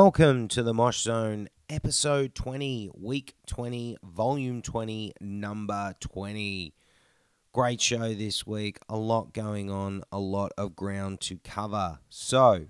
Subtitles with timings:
[0.00, 6.72] Welcome to the Mosh Zone, episode 20, week 20, volume 20, number 20.
[7.52, 8.78] Great show this week.
[8.88, 11.98] A lot going on, a lot of ground to cover.
[12.08, 12.66] So,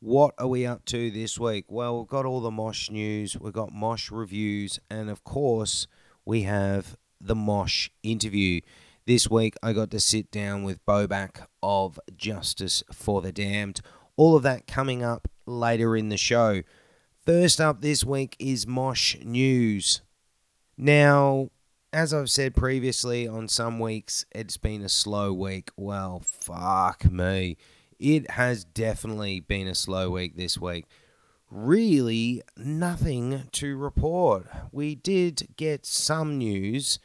[0.00, 1.66] what are we up to this week?
[1.68, 5.86] Well, we've got all the Mosh news, we've got Mosh reviews, and of course,
[6.24, 8.62] we have the Mosh interview.
[9.04, 13.82] This week, I got to sit down with Bobak of Justice for the Damned.
[14.16, 16.62] All of that coming up later in the show.
[17.24, 20.02] First up this week is Mosh News.
[20.76, 21.50] Now,
[21.92, 25.70] as I've said previously, on some weeks it's been a slow week.
[25.76, 27.56] Well, fuck me.
[27.98, 30.86] It has definitely been a slow week this week.
[31.50, 34.46] Really, nothing to report.
[34.72, 36.98] We did get some news,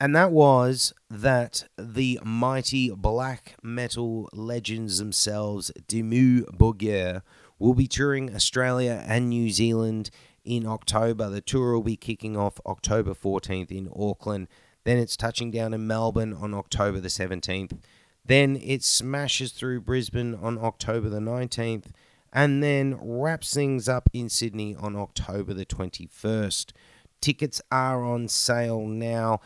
[0.00, 7.22] and that was that the mighty black metal legends themselves, Dimmu Borgir,
[7.58, 10.10] will be touring Australia and New Zealand
[10.44, 11.30] in October.
[11.30, 14.48] The tour will be kicking off October 14th in Auckland.
[14.84, 17.78] Then it's touching down in Melbourne on October the 17th.
[18.24, 21.86] Then it smashes through Brisbane on October the 19th
[22.32, 26.72] and then wraps things up in Sydney on October the 21st.
[27.20, 29.40] Tickets are on sale now.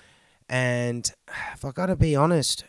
[0.51, 1.11] And
[1.55, 2.65] if I got to be honest,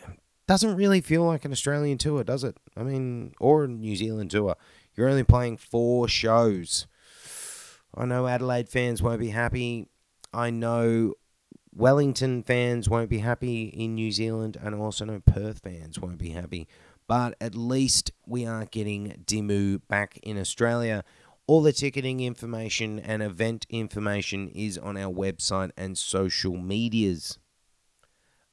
[0.47, 2.57] doesn't really feel like an Australian tour, does it?
[2.77, 4.55] I mean, or a New Zealand tour.
[4.95, 6.87] You're only playing four shows.
[7.95, 9.87] I know Adelaide fans won't be happy.
[10.33, 11.15] I know
[11.73, 16.17] Wellington fans won't be happy in New Zealand, and I also know Perth fans won't
[16.17, 16.67] be happy.
[17.07, 21.03] But at least we are getting Dimmu back in Australia.
[21.47, 27.37] All the ticketing information and event information is on our website and social medias.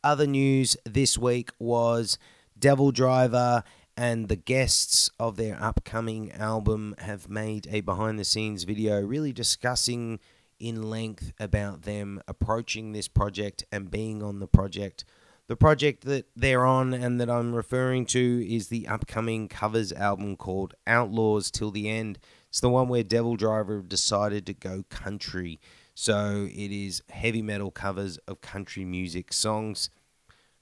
[0.05, 2.19] Other news this week was
[2.57, 3.65] Devil Driver
[3.97, 9.33] and the guests of their upcoming album have made a behind the scenes video really
[9.33, 10.21] discussing
[10.61, 15.05] in length about them approaching this project and being on the project.
[15.49, 20.37] The project that they're on and that I'm referring to is the upcoming covers album
[20.37, 22.21] called Outlaws Till the End.
[22.51, 25.59] It's the one where Devil Driver decided to go country.
[26.01, 29.91] So it is heavy metal covers of country music songs.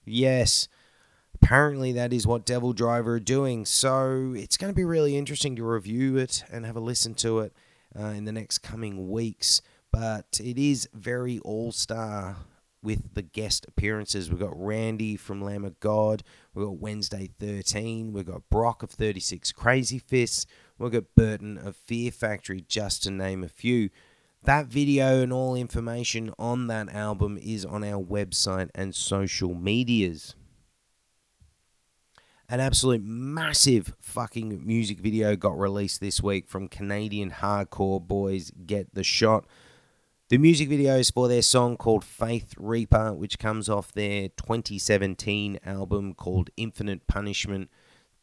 [0.06, 0.66] Yes,
[1.34, 3.66] apparently that is what Devil Driver are doing.
[3.66, 7.40] So it's going to be really interesting to review it and have a listen to
[7.40, 7.52] it
[7.94, 9.60] uh, in the next coming weeks.
[9.92, 12.36] But it is very all star
[12.82, 14.30] with the guest appearances.
[14.30, 16.22] We've got Randy from Lamb of God.
[16.54, 18.14] We've got Wednesday 13.
[18.14, 20.46] We've got Brock of 36 Crazy Fists.
[20.78, 23.90] We've got Burton of Fear Factory, just to name a few.
[24.46, 30.36] That video and all information on that album is on our website and social medias.
[32.48, 38.94] An absolute massive fucking music video got released this week from Canadian hardcore boys Get
[38.94, 39.46] the Shot.
[40.28, 45.58] The music video is for their song called Faith Reaper, which comes off their 2017
[45.66, 47.68] album called Infinite Punishment.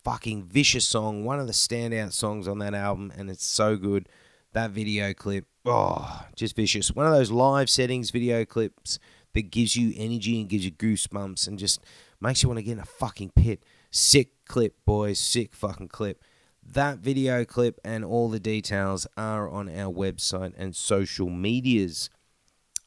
[0.05, 4.07] Fucking vicious song, one of the standout songs on that album, and it's so good.
[4.53, 6.91] That video clip, oh, just vicious.
[6.91, 8.99] One of those live settings video clips
[9.33, 11.83] that gives you energy and gives you goosebumps and just
[12.19, 13.63] makes you want to get in a fucking pit.
[13.91, 16.21] Sick clip, boys, sick fucking clip.
[16.65, 22.09] That video clip and all the details are on our website and social medias.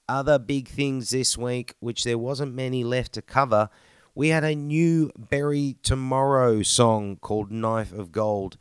[0.09, 3.69] Other big things this week, which there wasn't many left to cover,
[4.15, 8.57] we had a new Bury Tomorrow song called Knife of Gold.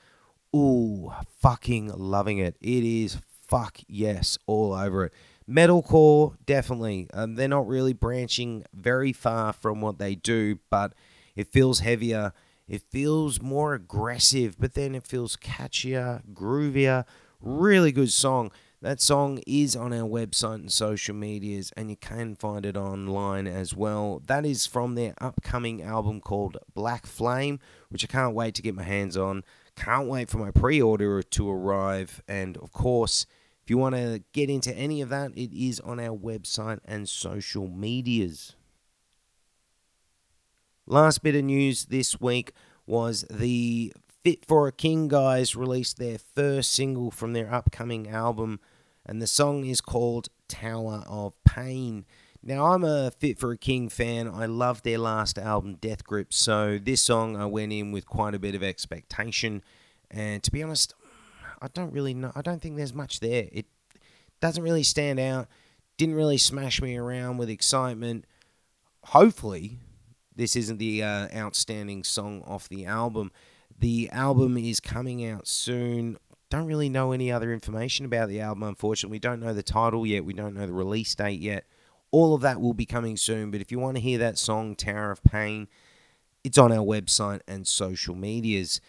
[0.53, 2.57] Ooh, fucking loving it.
[2.59, 3.17] It is
[3.55, 5.13] fuck yes all over it.
[5.49, 7.07] Metalcore, definitely.
[7.13, 10.93] Um, they're not really branching very far from what they do, but
[11.35, 12.33] it feels heavier
[12.67, 17.05] it feels more aggressive, but then it feels catchier, groovier.
[17.39, 18.51] Really good song.
[18.81, 23.47] That song is on our website and social medias, and you can find it online
[23.47, 24.21] as well.
[24.25, 27.59] That is from their upcoming album called Black Flame,
[27.89, 29.43] which I can't wait to get my hands on.
[29.75, 32.21] Can't wait for my pre order to arrive.
[32.27, 33.25] And of course,
[33.65, 37.09] if you want to get into any of that, it is on our website and
[37.09, 38.55] social medias.
[40.85, 42.51] Last bit of news this week
[42.85, 43.91] was the
[44.23, 48.59] Fit for a King guys released their first single from their upcoming album,
[49.03, 52.05] and the song is called Tower of Pain.
[52.43, 54.27] Now, I'm a Fit for a King fan.
[54.27, 58.35] I love their last album, Death Grip, so this song I went in with quite
[58.35, 59.63] a bit of expectation.
[60.11, 60.93] And to be honest,
[61.61, 62.31] I don't really know.
[62.35, 63.47] I don't think there's much there.
[63.51, 63.65] It
[64.41, 65.47] doesn't really stand out.
[65.97, 68.25] Didn't really smash me around with excitement.
[69.05, 69.79] Hopefully,
[70.35, 73.31] this isn't the uh, outstanding song off the album.
[73.77, 76.17] The album is coming out soon.
[76.49, 79.15] don't really know any other information about the album, unfortunately.
[79.15, 81.65] We don't know the title yet, we don't know the release date yet.
[82.11, 84.75] All of that will be coming soon, but if you want to hear that song,
[84.75, 85.67] Tower of Pain,
[86.43, 88.79] it's on our website and social medias.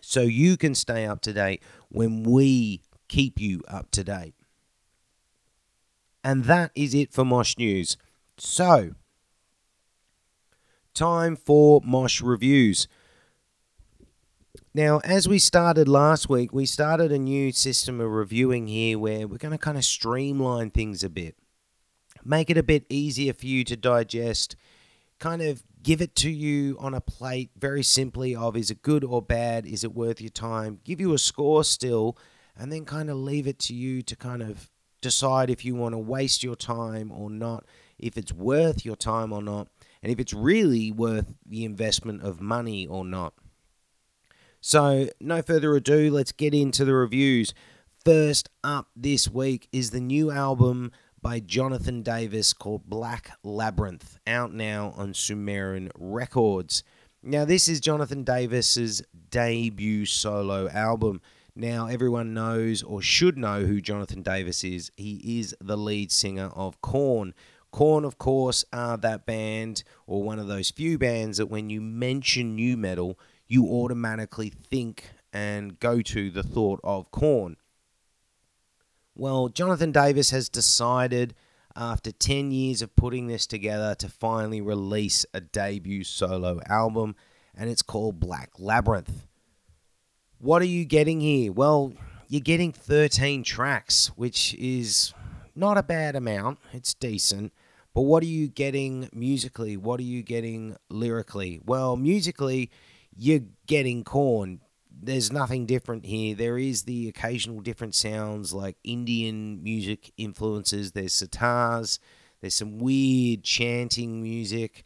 [0.00, 4.32] so you can stay up to date when we keep you up to date.
[6.24, 7.98] And that is it for Mosh News.
[8.38, 8.94] So,
[10.96, 12.88] time for Mosh Reviews.
[14.74, 19.28] Now, as we started last week, we started a new system of reviewing here where
[19.28, 21.36] we're going to kind of streamline things a bit,
[22.24, 24.56] make it a bit easier for you to digest,
[25.18, 29.04] kind of give it to you on a plate very simply of is it good
[29.04, 32.16] or bad, is it worth your time, give you a score still,
[32.56, 34.70] and then kind of leave it to you to kind of
[35.02, 37.64] decide if you want to waste your time or not,
[37.98, 39.68] if it's worth your time or not
[40.06, 43.34] and if it's really worth the investment of money or not.
[44.60, 47.52] So, no further ado, let's get into the reviews.
[48.04, 54.54] First up this week is the new album by Jonathan Davis called Black Labyrinth, out
[54.54, 56.84] now on Sumerian Records.
[57.20, 61.20] Now, this is Jonathan Davis's debut solo album.
[61.56, 64.92] Now, everyone knows or should know who Jonathan Davis is.
[64.96, 67.34] He is the lead singer of Korn,
[67.70, 71.80] Korn, of course, are that band or one of those few bands that when you
[71.80, 77.56] mention nu metal, you automatically think and go to the thought of Korn.
[79.14, 81.34] Well, Jonathan Davis has decided
[81.74, 87.14] after 10 years of putting this together to finally release a debut solo album,
[87.54, 89.26] and it's called Black Labyrinth.
[90.38, 91.52] What are you getting here?
[91.52, 91.92] Well,
[92.28, 95.12] you're getting 13 tracks, which is
[95.56, 97.52] not a bad amount, it's decent.
[97.94, 99.76] But what are you getting musically?
[99.76, 101.60] What are you getting lyrically?
[101.64, 102.70] Well, musically,
[103.16, 104.60] you're getting Korn.
[104.90, 106.34] There's nothing different here.
[106.34, 110.92] There is the occasional different sounds like Indian music influences.
[110.92, 111.98] There's sitars.
[112.40, 114.84] There's some weird chanting music.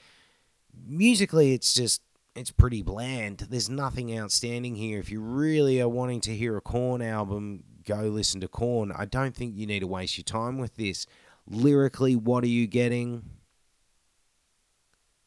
[0.87, 2.03] Musically, it's just
[2.37, 3.47] it's pretty bland.
[3.51, 5.01] There's nothing outstanding here.
[5.01, 8.93] If you really are wanting to hear a Korn album, go listen to Korn.
[8.95, 11.07] I don't think you need to waste your time with this.
[11.47, 13.25] Lyrically, what are you getting?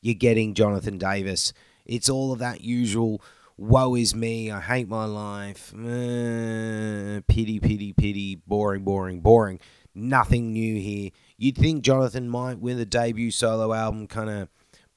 [0.01, 1.53] You're getting Jonathan Davis.
[1.85, 3.21] It's all of that usual
[3.57, 9.59] woe is me, I hate my life, uh, pity, pity, pity, boring, boring, boring.
[9.93, 11.11] Nothing new here.
[11.37, 14.49] You'd think Jonathan might, with a debut solo album, kind of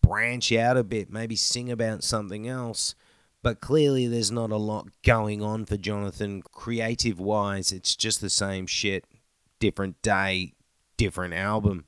[0.02, 2.94] branch out a bit, maybe sing about something else.
[3.46, 7.70] But clearly, there's not a lot going on for Jonathan creative wise.
[7.70, 9.04] It's just the same shit,
[9.60, 10.54] different day,
[10.96, 11.84] different album.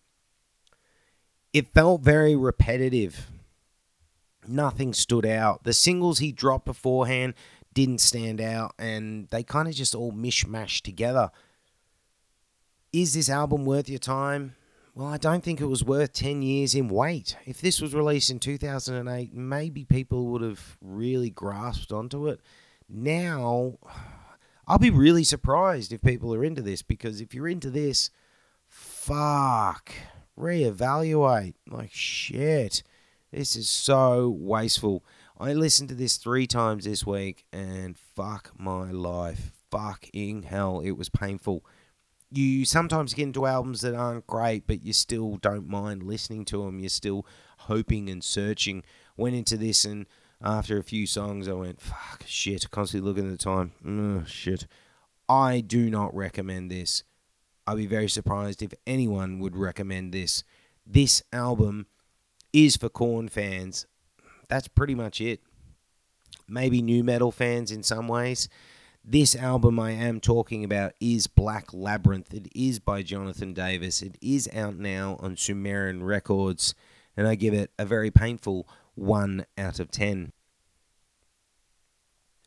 [1.53, 3.27] It felt very repetitive.
[4.47, 5.65] Nothing stood out.
[5.65, 7.35] The singles he dropped beforehand
[7.75, 11.33] didn't stand out, and they kind of just all mishmashed together.
[12.93, 14.55] Is this album worth your time?
[14.99, 17.37] Well, I don't think it was worth 10 years in wait.
[17.47, 22.41] If this was released in 2008, maybe people would have really grasped onto it.
[22.89, 23.75] Now,
[24.67, 28.11] I'll be really surprised if people are into this because if you're into this,
[28.67, 29.93] fuck,
[30.37, 31.55] reevaluate.
[31.71, 32.83] Like, shit,
[33.31, 35.05] this is so wasteful.
[35.39, 39.53] I listened to this three times this week and fuck my life.
[39.71, 41.65] Fucking hell, it was painful.
[42.31, 46.65] You sometimes get into albums that aren't great, but you still don't mind listening to
[46.65, 46.79] them.
[46.79, 47.27] You're still
[47.61, 48.85] hoping and searching.
[49.17, 50.07] Went into this, and
[50.43, 52.71] after a few songs, I went, fuck, shit.
[52.71, 54.25] Constantly looking at the time.
[54.27, 54.67] Shit.
[55.29, 57.03] I do not recommend this.
[57.67, 60.45] I'd be very surprised if anyone would recommend this.
[60.87, 61.87] This album
[62.53, 63.87] is for Korn fans.
[64.49, 65.41] That's pretty much it.
[66.47, 68.49] Maybe nu metal fans in some ways.
[69.11, 72.35] This album I am talking about is Black Labyrinth.
[72.35, 74.03] It is by Jonathan Davis.
[74.03, 76.75] It is out now on Sumerian Records,
[77.17, 80.35] and I give it a very painful 1 out of 10.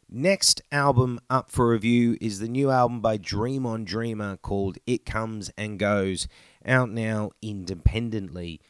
[0.07, 5.03] Next album up for review is the new album by Dream on Dreamer called It
[5.03, 6.27] Comes and Goes,
[6.63, 8.61] out now independently.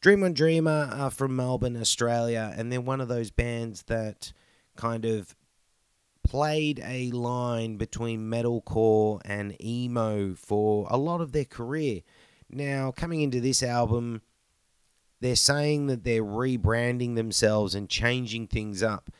[0.00, 4.32] Dream on Dreamer are from Melbourne, Australia, and they're one of those bands that
[4.76, 5.34] kind of
[6.24, 12.00] played a line between metalcore and emo for a lot of their career.
[12.50, 14.22] Now, coming into this album,
[15.20, 19.10] they're saying that they're rebranding themselves and changing things up.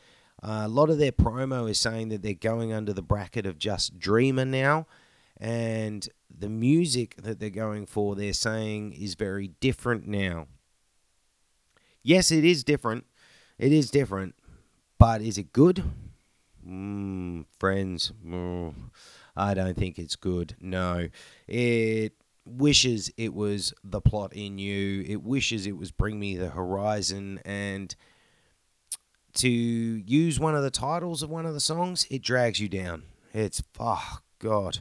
[0.43, 3.59] Uh, a lot of their promo is saying that they're going under the bracket of
[3.59, 4.87] just Dreamer now,
[5.39, 10.47] and the music that they're going for, they're saying, is very different now.
[12.03, 13.07] Yes, it is different.
[13.59, 14.35] It is different,
[14.99, 15.83] but is it good?
[16.67, 18.75] Mm, friends, mm,
[19.37, 20.57] I don't think it's good.
[20.61, 21.09] No,
[21.47, 22.13] it
[22.47, 25.05] wishes it was the plot in you.
[25.07, 27.41] It wishes it was Bring Me the Horizon.
[27.45, 27.95] And
[29.35, 33.05] to use one of the titles of one of the songs, it drags you down.
[33.33, 34.79] It's, oh, God.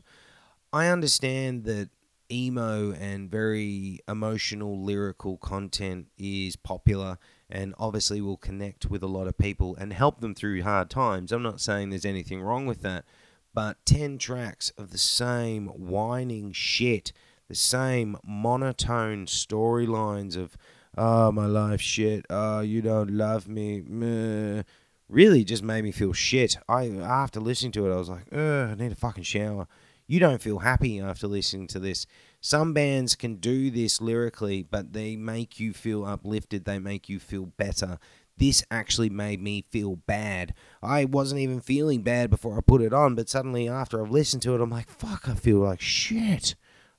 [0.72, 1.90] I understand that
[2.32, 7.18] emo and very emotional lyrical content is popular
[7.50, 11.32] and obviously will connect with a lot of people and help them through hard times.
[11.32, 13.06] I'm not saying there's anything wrong with that,
[13.54, 17.14] but 10 tracks of the same whining shit
[17.54, 20.58] the same monotone storylines of
[20.98, 22.26] oh my life shit.
[22.30, 23.82] Oh you don't love me.
[23.82, 24.64] Meh.
[25.10, 26.58] really just made me feel shit.
[26.68, 29.68] I after listening to it i was like i need a fucking shower.
[30.08, 32.06] You don't feel happy after listening to this
[32.46, 37.20] some bands can do this lyrically but they make you feel uplifted they make you
[37.20, 37.98] feel better
[38.38, 40.54] this actually made me feel bad.
[40.82, 44.42] I wasn't even feeling bad before I put it on, but suddenly after I've listened
[44.44, 46.56] to it, I'm like, fuck, I feel like shit.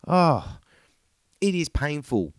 [0.07, 0.59] Oh,
[1.41, 2.33] it is painful.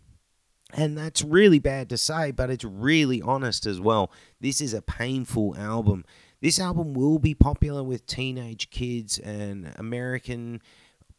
[0.72, 4.10] And that's really bad to say, but it's really honest as well.
[4.40, 6.04] This is a painful album.
[6.40, 10.60] This album will be popular with teenage kids and American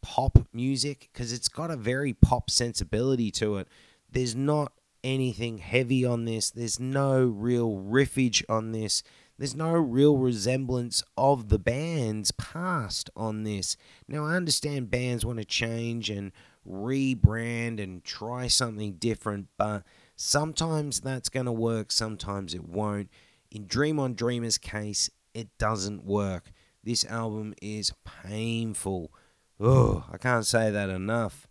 [0.02, 3.68] pop music because it's got a very pop sensibility to it.
[4.10, 4.72] There's not
[5.04, 9.02] anything heavy on this, there's no real riffage on this.
[9.38, 13.76] There's no real resemblance of the band's past on this.
[14.08, 16.32] Now, I understand bands want to change and
[16.68, 19.84] rebrand and try something different, but
[20.16, 23.10] sometimes that's going to work, sometimes it won't.
[23.52, 26.50] In Dream on Dreamer's case, it doesn't work.
[26.82, 27.92] This album is
[28.24, 29.12] painful.
[29.60, 31.48] Oh, I can't say that enough.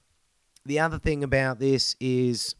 [0.66, 2.56] The other thing about this is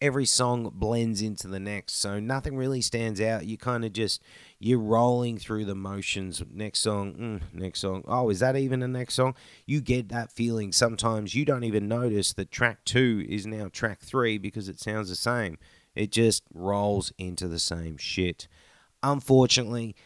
[0.00, 3.46] every song blends into the next so nothing really stands out.
[3.46, 4.22] You kind of just
[4.58, 6.42] you're rolling through the motions.
[6.52, 8.04] Next song mm, next song.
[8.06, 9.34] Oh is that even a next song?
[9.66, 10.72] You get that feeling.
[10.72, 15.08] Sometimes you don't even notice that track two is now track three because it sounds
[15.08, 15.58] the same.
[15.94, 18.46] It just rolls into the same shit.
[19.02, 19.96] Unfortunately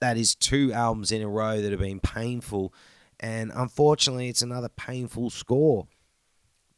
[0.00, 2.72] that is two albums in a row that have been painful
[3.20, 5.86] and unfortunately it's another painful score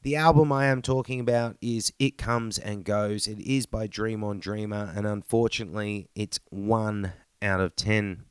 [0.02, 3.28] the album I am talking about is It Comes and Goes.
[3.28, 8.24] It is by Dream on Dreamer, and unfortunately, it's 1 out of 10.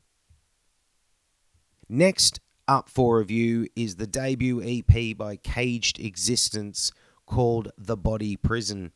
[1.88, 6.92] Next up for review is the debut EP by Caged Existence
[7.24, 8.92] called The Body Prison.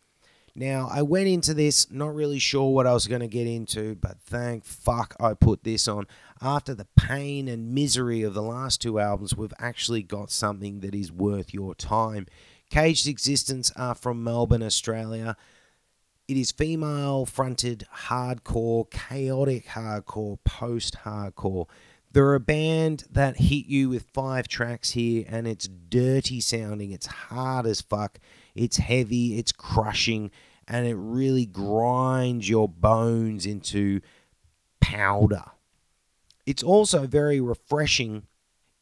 [0.58, 3.94] Now, I went into this not really sure what I was going to get into,
[3.94, 6.06] but thank fuck I put this on.
[6.40, 10.94] After the pain and misery of the last two albums, we've actually got something that
[10.94, 12.26] is worth your time.
[12.70, 15.36] Caged Existence are from Melbourne, Australia.
[16.26, 21.66] It is female fronted hardcore, chaotic hardcore, post hardcore.
[22.12, 26.92] They're a band that hit you with five tracks here, and it's dirty sounding.
[26.92, 28.18] It's hard as fuck.
[28.54, 29.38] It's heavy.
[29.38, 30.30] It's crushing,
[30.68, 34.00] and it really grinds your bones into
[34.80, 35.44] powder.
[36.44, 38.26] It's also very refreshing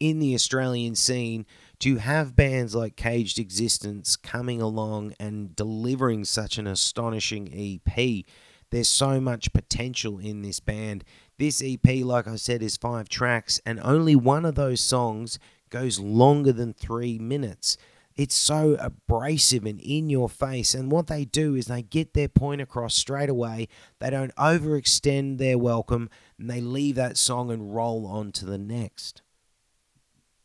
[0.00, 1.46] in the Australian scene
[1.78, 8.24] to have bands like Caged Existence coming along and delivering such an astonishing EP.
[8.70, 11.04] There's so much potential in this band.
[11.38, 15.38] This EP, like I said, is five tracks, and only one of those songs
[15.70, 17.76] goes longer than three minutes.
[18.16, 20.74] It's so abrasive and in your face.
[20.74, 23.68] And what they do is they get their point across straight away.
[23.98, 28.58] They don't overextend their welcome and they leave that song and roll on to the
[28.58, 29.22] next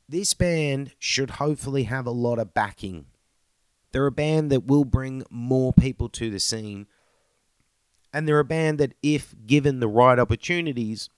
[0.10, 3.06] this band should hopefully have a lot of backing.
[3.92, 6.88] They're a band that will bring more people to the scene.
[8.12, 11.10] And they're a band that, if given the right opportunities,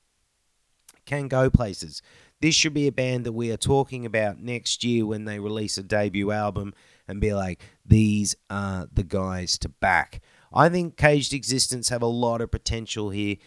[1.06, 2.02] can go places.
[2.42, 5.78] This should be a band that we are talking about next year when they release
[5.78, 6.74] a debut album
[7.08, 10.22] and be like, these are the guys to back.
[10.54, 13.38] I think Caged Existence have a lot of potential here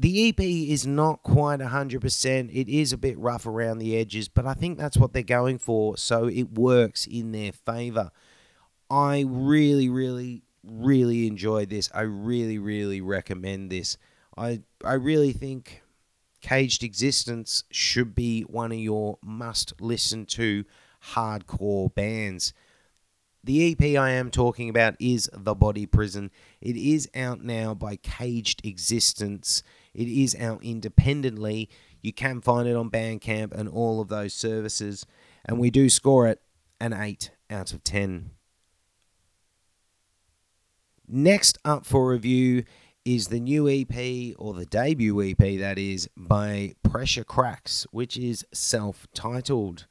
[0.00, 2.50] the EP is not quite 100%.
[2.52, 5.58] It is a bit rough around the edges, but I think that's what they're going
[5.58, 8.12] for, so it works in their favor.
[8.88, 11.90] I really, really, really enjoyed this.
[11.92, 13.98] I really, really recommend this.
[14.36, 15.82] I, I really think
[16.40, 20.64] Caged Existence should be one of your must listen to
[21.12, 22.52] hardcore bands.
[23.44, 26.30] The EP I am talking about is The Body Prison.
[26.60, 29.62] It is out now by Caged Existence.
[29.94, 31.68] It is out independently.
[32.02, 35.06] You can find it on Bandcamp and all of those services.
[35.44, 36.42] And we do score it
[36.80, 38.30] an 8 out of 10.
[41.08, 42.64] Next up for review
[43.08, 48.44] is the new EP, or the debut EP that is, by Pressure Cracks, which is
[48.52, 49.86] self titled.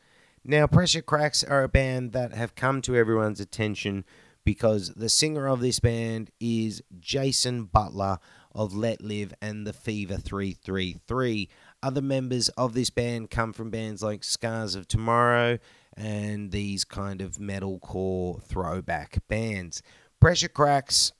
[0.45, 4.05] Now, Pressure Cracks are a band that have come to everyone's attention
[4.45, 8.19] because the singer of this band is Jason Butler
[8.53, 11.49] of Let Live and the Fever 333.
[11.81, 15.57] Other members of this band come from bands like Scars of Tomorrow
[15.95, 19.81] and these kind of metalcore throwback bands.
[20.21, 21.11] Pressure Cracks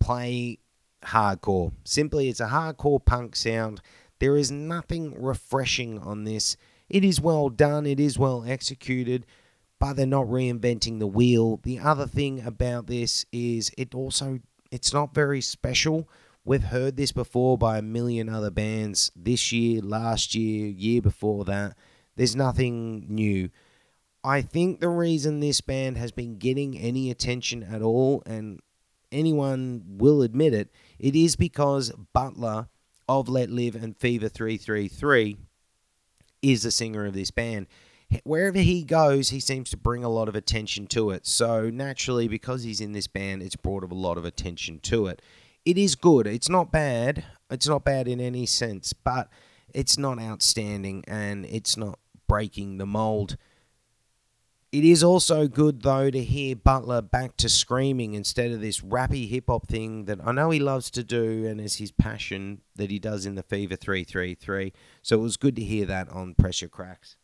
[0.00, 0.58] play
[1.02, 1.72] hardcore.
[1.84, 3.80] Simply, it's a hardcore punk sound.
[4.18, 6.56] There is nothing refreshing on this.
[6.88, 9.26] It is well done, it is well executed,
[9.78, 11.60] but they're not reinventing the wheel.
[11.62, 14.40] The other thing about this is it also
[14.70, 16.08] it's not very special.
[16.44, 21.44] We've heard this before by a million other bands this year, last year, year before
[21.44, 21.76] that.
[22.16, 23.50] There's nothing new.
[24.24, 28.60] I think the reason this band has been getting any attention at all, and
[29.12, 32.68] anyone will admit it, it is because Butler
[33.08, 35.36] of Let Live and Fever 333
[36.42, 37.66] is the singer of this band.
[38.24, 41.26] Wherever he goes, he seems to bring a lot of attention to it.
[41.26, 45.20] So, naturally, because he's in this band, it's brought a lot of attention to it.
[45.64, 46.26] It is good.
[46.26, 47.24] It's not bad.
[47.50, 49.28] It's not bad in any sense, but
[49.74, 53.36] it's not outstanding and it's not breaking the mold.
[54.70, 59.26] It is also good though to hear Butler back to screaming instead of this rappy
[59.26, 62.90] hip hop thing that I know he loves to do and is his passion that
[62.90, 64.74] he does in the Fever 333.
[65.02, 67.16] So it was good to hear that on Pressure Cracks.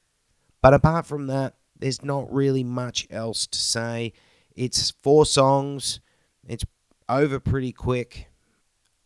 [0.62, 4.14] But apart from that, there's not really much else to say.
[4.56, 6.00] It's four songs.
[6.48, 6.64] It's
[7.10, 8.28] over pretty quick.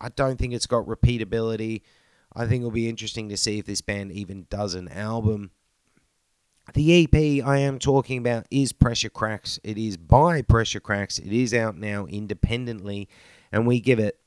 [0.01, 1.83] I don't think it's got repeatability.
[2.37, 5.51] I think it'll be interesting to see if this band even does an album.
[6.75, 9.59] The EP I am talking about is Pressure Cracks.
[9.65, 11.19] It is by Pressure Cracks.
[11.19, 13.09] It is out now independently,
[13.51, 14.21] and we give it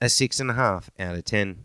[0.00, 1.64] a six and a half out of ten.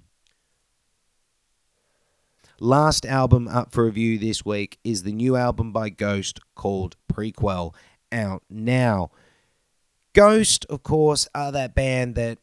[2.59, 7.73] Last album up for review this week is the new album by Ghost called Prequelle,
[8.11, 9.09] out now.
[10.13, 12.37] Ghost, of course, are that band that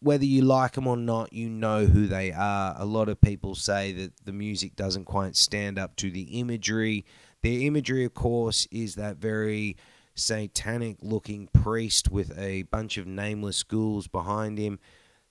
[0.00, 2.74] whether you like them or not, you know who they are.
[2.78, 7.04] A lot of people say that the music doesn't quite stand up to the imagery.
[7.42, 9.76] Their imagery, of course, is that very
[10.14, 14.78] satanic looking priest with a bunch of nameless ghouls behind him.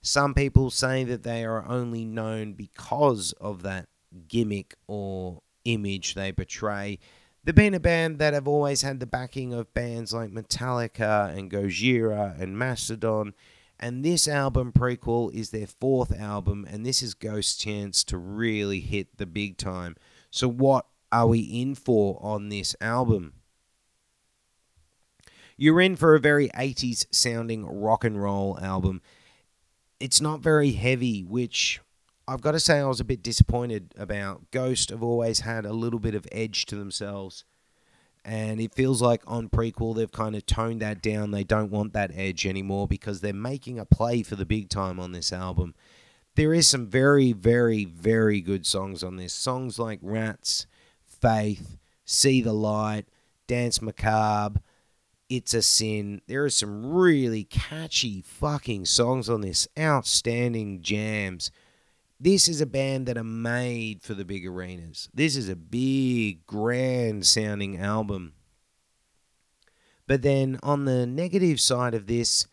[0.02, 3.88] Some people say that they are only known because of that
[4.28, 6.98] gimmick or image they portray.
[7.42, 11.50] They've been a band that have always had the backing of bands like Metallica and
[11.50, 13.34] Gojira and Mastodon
[13.80, 18.80] and this album, Prequelle, is their fourth album, and this is Ghost's chance to really
[18.80, 19.96] hit the big time.
[20.30, 23.32] So, what are we in for on this album?
[25.56, 29.00] You're in for a very 80s sounding rock and roll album.
[29.98, 31.80] It's not very heavy, which
[32.28, 34.50] I've got to say I was a bit disappointed about.
[34.50, 37.44] Ghost have always had a little bit of edge to themselves
[38.24, 41.30] and it feels like on Prequelle they've kind of toned that down.
[41.30, 45.00] They don't want that edge anymore because they're making a play for the big time
[45.00, 45.74] on this album.
[46.36, 49.32] There is some very, very, very good songs on this.
[49.32, 50.66] Songs like Rats,
[51.04, 53.06] Faith, See the Light,
[53.46, 54.60] Dance Macabre,
[55.28, 56.20] It's a Sin.
[56.26, 59.66] There are some really catchy fucking songs on this.
[59.78, 61.50] Outstanding jams
[62.20, 65.08] this is a band that are made for the big arenas.
[65.14, 68.34] This is a big, grand sounding album.
[70.06, 72.46] But then on the negative side of this,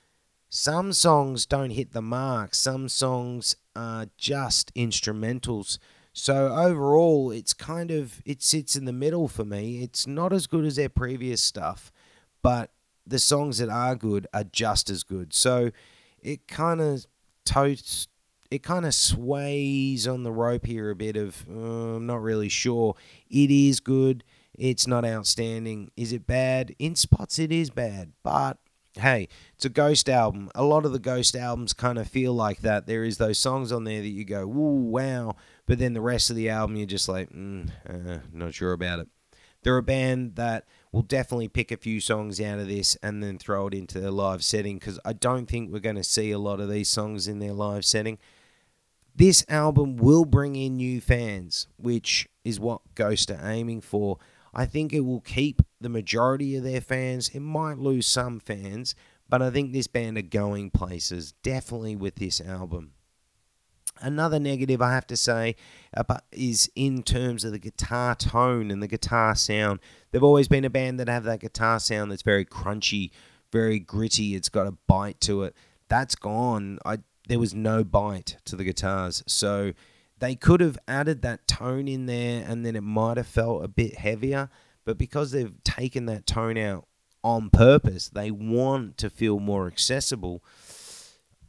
[0.49, 2.55] some songs don't hit the mark.
[2.55, 5.79] Some songs are just instrumentals.
[6.13, 9.83] So overall, it's kind of it sits in the middle for me.
[9.83, 11.91] It's not as good as their previous stuff,
[12.41, 12.71] but
[13.05, 15.33] the songs that are good are just as good.
[15.33, 15.71] So
[16.21, 17.05] it kind of
[17.43, 18.07] totes
[18.49, 22.49] it kind of sways on the rope here a bit of uh, I'm not really
[22.49, 22.95] sure.
[23.29, 24.23] It is good.
[24.57, 25.91] It's not outstanding.
[25.95, 26.75] Is it bad?
[26.79, 28.13] In spots, it is bad.
[28.23, 28.57] But
[28.95, 30.49] hey, it's a Ghost album.
[30.55, 32.87] A lot of the Ghost albums kind of feel like that.
[32.87, 36.29] There is those songs on there that you go, "Ooh, wow," but then the rest
[36.29, 39.07] of the album, you're just like, mm, uh, not sure about it.
[39.63, 43.37] They're a band that will definitely pick a few songs out of this and then
[43.37, 46.39] throw it into their live setting because I don't think we're going to see a
[46.39, 48.17] lot of these songs in their live setting.
[49.17, 54.19] This album will bring in new fans, which is what Ghost are aiming for.
[54.53, 57.29] I think it will keep the majority of their fans.
[57.29, 58.93] It might lose some fans,
[59.27, 62.91] but I think this band are going places, definitely with this album.
[63.99, 65.55] Another negative I have to say
[66.31, 69.79] is in terms of the guitar tone and the guitar sound.
[70.11, 73.09] They've always been a band that have that guitar sound that's very crunchy,
[73.51, 74.35] very gritty.
[74.35, 75.55] It's got a bite to it.
[75.89, 76.77] That's gone.
[76.85, 79.73] I there was no bite to the guitars, so
[80.19, 83.67] they could have added that tone in there, and then it might have felt a
[83.67, 84.49] bit heavier.
[84.85, 86.87] But because they've taken that tone out
[87.23, 90.43] on purpose, they want to feel more accessible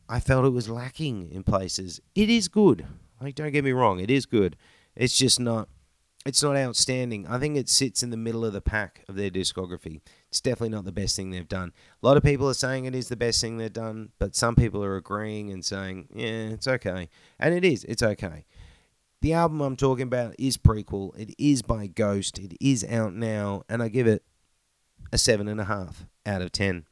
[0.08, 2.00] I felt it was lacking in places.
[2.14, 2.86] It is good.
[3.20, 4.56] Like don't get me wrong, it is good.
[4.96, 5.68] It's just not
[6.26, 7.26] it's not outstanding.
[7.26, 10.00] I think it sits in the middle of the pack of their discography.
[10.28, 11.72] It's definitely not the best thing they've done.
[12.02, 14.54] A lot of people are saying it is the best thing they've done, but some
[14.54, 17.08] people are agreeing and saying, yeah, it's okay.
[17.38, 18.44] And it is, it's okay.
[19.20, 21.18] The album I'm talking about is Prequelle.
[21.18, 22.38] It is by Ghost.
[22.38, 24.22] It is out now, and I give it
[25.12, 26.84] a seven and a half out of ten.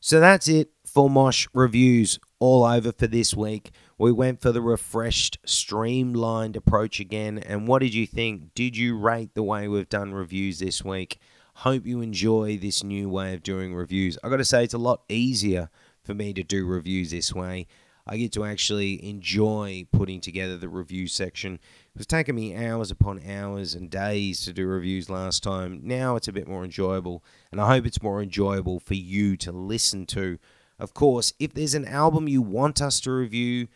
[0.00, 3.70] So that's it for Mosh reviews all over for this week.
[4.00, 7.36] We went for the refreshed, streamlined approach again.
[7.36, 8.54] And what did you think?
[8.54, 11.18] Did you rate the way we've done reviews this week?
[11.56, 14.16] Hope you enjoy this new way of doing reviews.
[14.24, 15.68] I got to say, it's a lot easier
[16.02, 17.66] for me to do reviews this way.
[18.06, 21.56] I get to actually enjoy putting together the review section.
[21.94, 25.78] It was taking me hours upon hours and days to do reviews last time.
[25.82, 29.52] Now it's a bit more enjoyable, and I hope it's more enjoyable for you to
[29.52, 30.38] listen to.
[30.78, 33.68] Of course, if there's an album you want us to review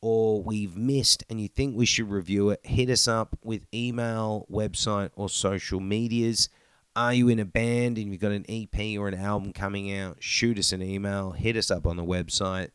[0.00, 4.46] or we've missed and you think we should review it, hit us up with email,
[4.50, 6.48] website, or social medias.
[6.96, 10.16] Are you in a band and you've got an EP or an album coming out?
[10.20, 12.70] Shoot us an email, hit us up on the website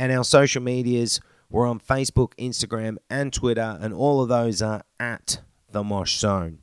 [0.02, 4.82] And our social medias, we're on Facebook, Instagram, and Twitter, and all of those are
[5.00, 6.58] at The Mosh Zone.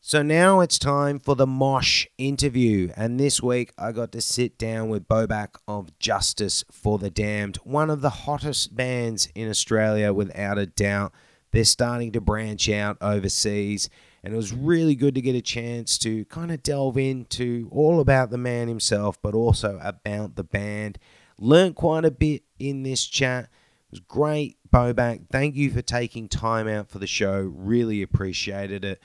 [0.00, 2.90] So now it's time for the Mosh interview.
[2.96, 7.58] And this week I got to sit down with Bobak of Justice for the Damned,
[7.58, 11.12] one of the hottest bands in Australia without a doubt.
[11.52, 13.88] They're starting to branch out overseas.
[14.24, 18.00] And it was really good to get a chance to kind of delve into all
[18.00, 20.98] about the man himself, but also about the band.
[21.38, 23.44] Learned quite a bit in this chat.
[23.44, 25.28] It was great, Bobak.
[25.30, 27.52] Thank you for taking time out for the show.
[27.54, 29.02] Really appreciated it.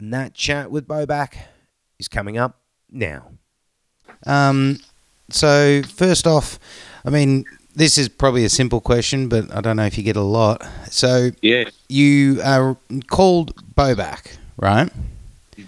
[0.00, 1.36] And that chat with Bobak
[1.98, 3.32] is coming up now.
[4.26, 4.78] Um,
[5.30, 6.58] so first off,
[7.04, 10.16] I mean, this is probably a simple question, but I don't know if you get
[10.16, 10.66] a lot.
[10.90, 12.76] So yeah, you are
[13.08, 14.90] called Bobak, right?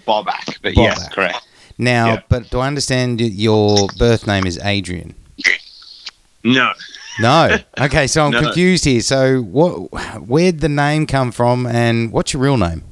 [0.07, 0.75] Bobak, but Bobak.
[0.75, 1.47] yes, correct.
[1.77, 2.21] Now, yeah.
[2.29, 5.15] but do I understand your birth name is Adrian?
[6.43, 6.71] No.
[7.19, 7.57] No.
[7.79, 8.41] Okay, so I'm no.
[8.41, 9.01] confused here.
[9.01, 9.91] So, what?
[10.27, 12.83] Where'd the name come from, and what's your real name?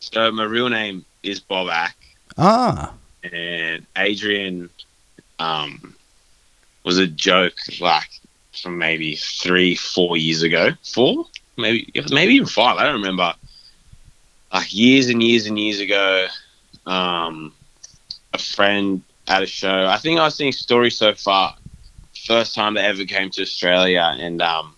[0.00, 1.92] So my real name is Bobak.
[2.38, 2.94] Ah.
[3.22, 4.70] And Adrian
[5.38, 5.94] um,
[6.84, 8.08] was a joke like
[8.62, 10.70] from maybe three, four years ago.
[10.82, 11.26] Four?
[11.58, 12.78] Maybe maybe even five.
[12.78, 13.34] I don't remember.
[14.52, 16.26] Like years and years and years ago,
[16.86, 17.52] um,
[18.32, 19.86] a friend at a show.
[19.86, 21.54] I think I was seeing Story So Far.
[22.30, 24.76] First time they ever came to Australia, and um,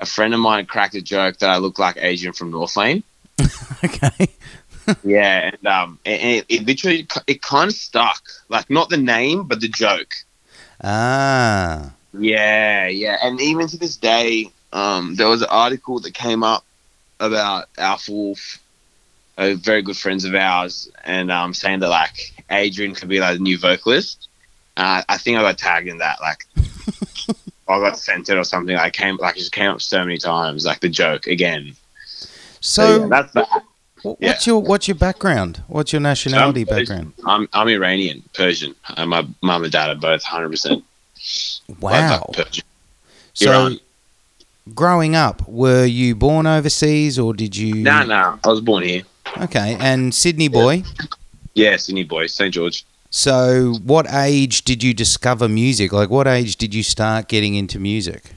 [0.00, 3.02] a friend of mine cracked a joke that I look like Adrian from Northlane.
[3.82, 4.28] okay.
[5.02, 8.22] yeah, and um, and it, it literally it kind of stuck.
[8.50, 10.12] Like not the name, but the joke.
[10.82, 11.90] Ah.
[12.12, 16.66] Yeah, yeah, and even to this day, um, there was an article that came up
[17.18, 18.58] about Alpha Wolf,
[19.38, 23.38] a very good friends of ours, and um, saying that like Adrian could be like
[23.38, 24.28] the new vocalist.
[24.76, 26.20] Uh, I think I got tagged in that.
[26.20, 26.46] Like,
[27.68, 28.76] I got sent it or something.
[28.76, 30.64] I came like it just came up so many times.
[30.64, 31.74] Like the joke again.
[32.06, 33.62] So, so yeah, that's that.
[34.02, 34.52] What's yeah.
[34.52, 35.62] your What's your background?
[35.68, 37.12] What's your nationality so I'm, background?
[37.24, 38.74] I'm I'm Iranian, Persian.
[38.96, 40.50] And my mum and dad are both 100.
[40.50, 40.84] percent
[41.80, 42.30] Wow.
[43.32, 43.80] So, Iran.
[44.74, 47.76] growing up, were you born overseas or did you?
[47.76, 49.02] No, nah, no, nah, I was born here.
[49.38, 50.84] Okay, and Sydney boy.
[51.54, 52.84] Yeah, yeah Sydney boy, St George.
[53.16, 55.92] So, what age did you discover music?
[55.92, 58.32] Like, what age did you start getting into music?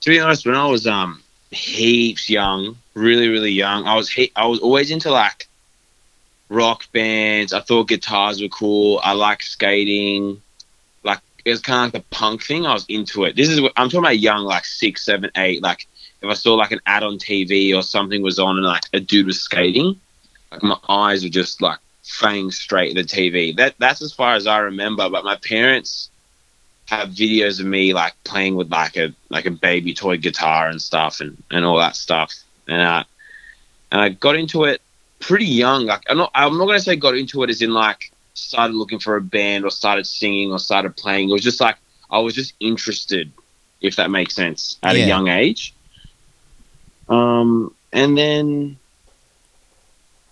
[0.00, 3.86] To be honest, when I was um heaps young, really, really young.
[3.86, 5.46] I was he- I was always into like
[6.48, 7.52] rock bands.
[7.52, 9.00] I thought guitars were cool.
[9.04, 10.42] I liked skating.
[11.04, 12.66] Like it was kind of like the punk thing.
[12.66, 13.36] I was into it.
[13.36, 14.18] This is what I'm talking about.
[14.18, 15.62] Young, like six, seven, eight.
[15.62, 15.86] Like
[16.20, 18.98] if I saw like an ad on TV or something was on and like a
[18.98, 20.00] dude was skating,
[20.50, 21.78] like my eyes were just like
[22.08, 23.52] fang straight to the TV.
[23.52, 25.08] That that's as far as I remember.
[25.10, 26.10] But my parents
[26.88, 30.80] have videos of me like playing with like a like a baby toy guitar and
[30.82, 32.34] stuff and, and all that stuff.
[32.68, 33.04] And I
[33.92, 34.82] and I got into it
[35.20, 35.86] pretty young.
[35.86, 39.00] Like I'm not I'm not gonna say got into it as in like started looking
[39.00, 41.30] for a band or started singing or started playing.
[41.30, 41.76] It was just like
[42.10, 43.32] I was just interested,
[43.80, 44.96] if that makes sense, at Yeah.
[44.96, 45.74] a young age.
[47.08, 48.78] Um, and then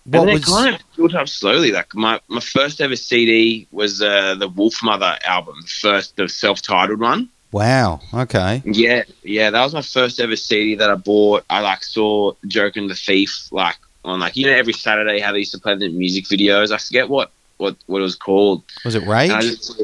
[0.07, 1.71] What and then was it kind of built up slowly.
[1.71, 6.61] Like my, my first ever CD was uh, the Wolfmother album, the first the self
[6.61, 7.27] titled one.
[7.51, 7.99] wow?
[8.13, 8.61] Okay.
[8.65, 11.43] Yeah, yeah, that was my first ever CD that I bought.
[11.49, 15.33] I like saw Joker and the Thief like on like you know every Saturday how
[15.33, 16.71] they used to play the music videos.
[16.71, 18.63] I forget what what what it was called.
[18.85, 19.29] Was it Rage?
[19.31, 19.81] Just,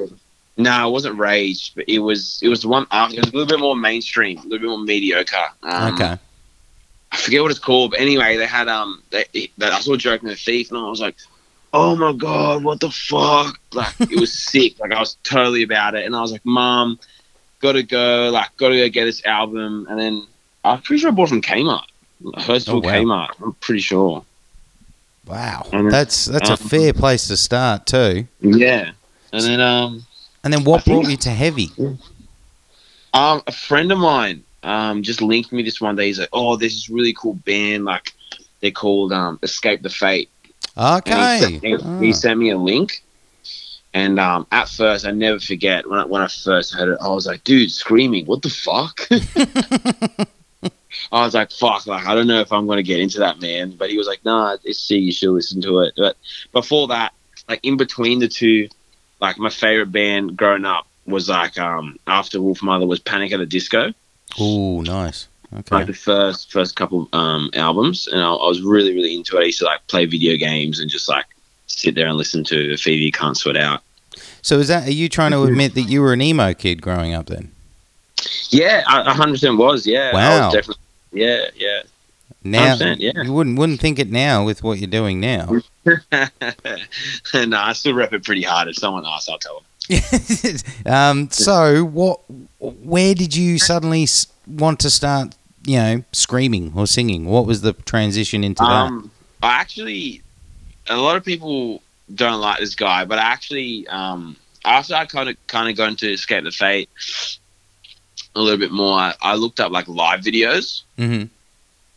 [0.55, 3.17] no, it wasn't Rage, but it was it was the one after.
[3.17, 5.49] It was a little bit more mainstream, a little bit more mediocre.
[5.63, 6.17] Um, okay.
[7.13, 10.21] I forget what it's called, but anyway, they had um, they, they I saw Joker
[10.25, 11.15] and the Thief, and I was like,
[11.71, 13.59] oh my god, what the fuck?
[13.71, 14.79] Like it was sick.
[14.79, 16.99] Like I was totally about it, and I was like, mom,
[17.59, 20.27] gotta go, like gotta go get this album, and then
[20.65, 21.85] I'm pretty sure I bought it from Kmart,
[22.23, 22.91] Hurstville Oh, wow.
[23.27, 23.29] Kmart.
[23.43, 24.25] I'm pretty sure.
[25.27, 25.67] Wow.
[25.71, 28.27] Then- That's that's a um, fair place to start too.
[28.41, 28.91] Yeah,
[29.31, 30.03] and then um,
[30.43, 31.69] And then what I think- brought you to heavy?
[33.13, 36.07] Um, a friend of mine um just linked me this one day.
[36.07, 37.85] He's like, "Oh, this is really cool band.
[37.85, 38.13] Like,
[38.61, 40.29] they're called um Escape the Fate."
[40.77, 41.37] Okay.
[41.37, 41.99] he, sent, he, Ah.
[41.99, 43.03] he sent me a link,
[43.93, 47.09] and um, at first, I never forget when I, when I first heard it, I
[47.09, 48.25] was like, "Dude, screaming!
[48.25, 49.07] What the fuck?"
[51.11, 53.71] I was like, "Fuck!" Like, I don't know if I'm gonna get into that, man.
[53.71, 55.01] But he was like, "Nah, it's sick.
[55.01, 56.15] You should listen to it." But
[56.51, 57.13] before that,
[57.49, 58.69] like in between the two,
[59.19, 63.45] like my favorite band growing up was like um after Wolfmother was Panic at the
[63.45, 63.93] Disco
[64.41, 65.27] Ooh, nice.
[65.55, 65.75] Okay.
[65.75, 69.41] like the first first couple um albums and I, I was really really into it
[69.41, 71.25] i used to like play video games and just like
[71.67, 73.81] sit there and listen to Fever You Can't Sweat Out
[74.41, 77.13] So is that are you trying to admit that you were an emo kid growing
[77.13, 77.51] up then?
[78.49, 80.45] yeah I, a 100% was yeah Wow.
[80.47, 81.81] was definitely yeah yeah
[82.43, 83.11] Now yeah.
[83.23, 85.59] you wouldn't wouldn't think it now with what you're doing now.
[85.85, 89.63] no i still rep it pretty hard if someone asks i'll tell them
[90.85, 92.21] um, so what?
[92.59, 94.07] Where did you suddenly
[94.47, 95.35] want to start?
[95.65, 97.25] You know, screaming or singing.
[97.25, 98.69] What was the transition into that?
[98.69, 100.21] um i actually
[100.89, 101.81] a lot of people
[102.13, 105.89] don't like this guy but I actually um after i kind of kind of got
[105.89, 106.89] into escape the fate
[108.35, 111.23] a little bit more I, I looked up like live videos hmm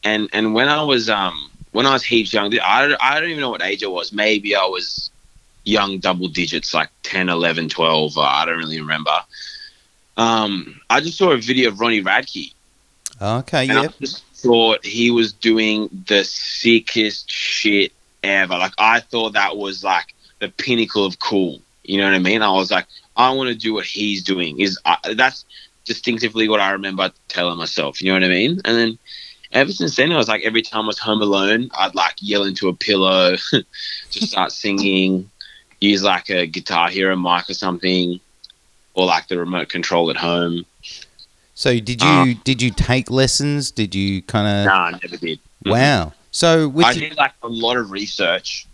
[0.06, 3.28] and and when I was um when I was heaps young, I don't, I don't
[3.28, 4.12] even know what age I was.
[4.12, 5.10] Maybe I was
[5.66, 8.16] young double digits, like 10, 11, 12.
[8.16, 9.18] Uh, I don't really remember.
[10.16, 12.52] Um, I just saw a video of Ronnie Radke,
[13.20, 13.68] Okay.
[13.68, 18.56] and I just thought he was doing the sickest shit ever.
[18.56, 21.60] Like I thought that was like the pinnacle of cool.
[21.84, 22.40] You know what I mean?
[22.42, 24.58] I was like, I want to do what he's doing.
[24.58, 25.44] Is uh, that's
[25.84, 28.00] distinctively what I remember telling myself.
[28.00, 28.60] You know what I mean?
[28.64, 28.98] And then
[29.52, 32.44] ever since then, I was like, every time I was home alone, I'd like yell
[32.44, 33.36] into a pillow,
[34.10, 35.30] just start singing,
[35.80, 38.20] use like a Guitar Hero mic or something,
[38.94, 40.64] or like the remote control at home.
[41.54, 43.70] So did you Uh, did you take lessons?
[43.70, 44.94] Did you kind Nah, of?
[44.94, 45.38] I never did.
[45.64, 46.12] Wow.
[46.30, 48.66] So with I did like a lot of research,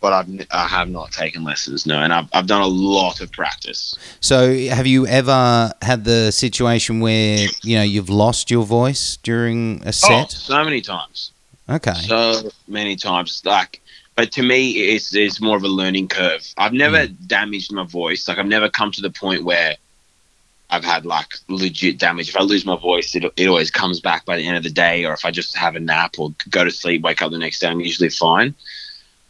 [0.00, 1.86] but I've I have not taken lessons.
[1.86, 3.94] No, and I've I've done a lot of practice.
[4.20, 9.80] so have you ever had the situation where you know you've lost your voice during
[9.84, 10.10] a set?
[10.10, 10.30] Oh, set?
[10.32, 11.30] so many times,
[11.68, 11.94] Okay.
[11.94, 13.42] so many times.
[13.44, 13.80] Like,
[14.18, 16.44] but to me, it's it's more of a learning curve.
[16.56, 18.26] I've never damaged my voice.
[18.26, 19.76] Like, I've never come to the point where
[20.70, 22.28] I've had like legit damage.
[22.28, 24.70] If I lose my voice, it it always comes back by the end of the
[24.70, 25.04] day.
[25.04, 27.60] Or if I just have a nap or go to sleep, wake up the next
[27.60, 28.56] day, I'm usually fine.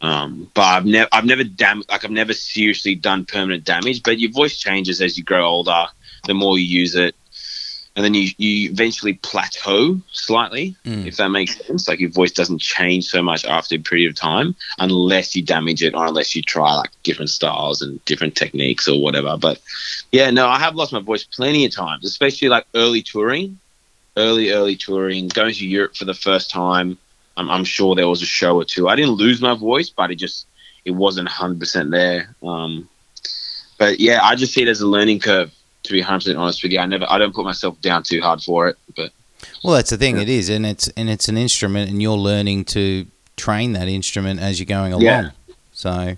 [0.01, 4.01] Um, but I've never, I've never dam- like I've never seriously done permanent damage.
[4.01, 5.85] But your voice changes as you grow older.
[6.25, 7.15] The more you use it,
[7.99, 11.05] and then you you eventually plateau slightly, Mm.
[11.05, 11.85] if that makes sense.
[11.89, 15.83] Like your voice doesn't change so much after a period of time, unless you damage
[15.83, 19.35] it or unless you try like different styles and different techniques or whatever.
[19.37, 19.59] But
[20.13, 23.59] yeah, no, I have lost my voice plenty of times, especially like early touring,
[24.15, 26.97] early early touring, going to Europe for the first time.
[27.35, 28.87] I'm, I'm sure there was a show or two.
[28.87, 30.47] I didn't lose my voice, but it just
[30.85, 32.33] it wasn't 100% there.
[32.41, 32.87] Um,
[33.77, 35.51] but yeah, I just see it as a learning curve.
[35.89, 38.43] To be 100% honest with you, I never, I don't put myself down too hard
[38.43, 38.77] for it.
[38.95, 39.11] But
[39.63, 40.17] Well, that's the thing.
[40.17, 40.21] Yeah.
[40.21, 44.39] It is, and it's and it's an instrument, and you're learning to train that instrument
[44.39, 45.03] as you're going along.
[45.03, 45.29] Yeah.
[45.71, 46.15] So,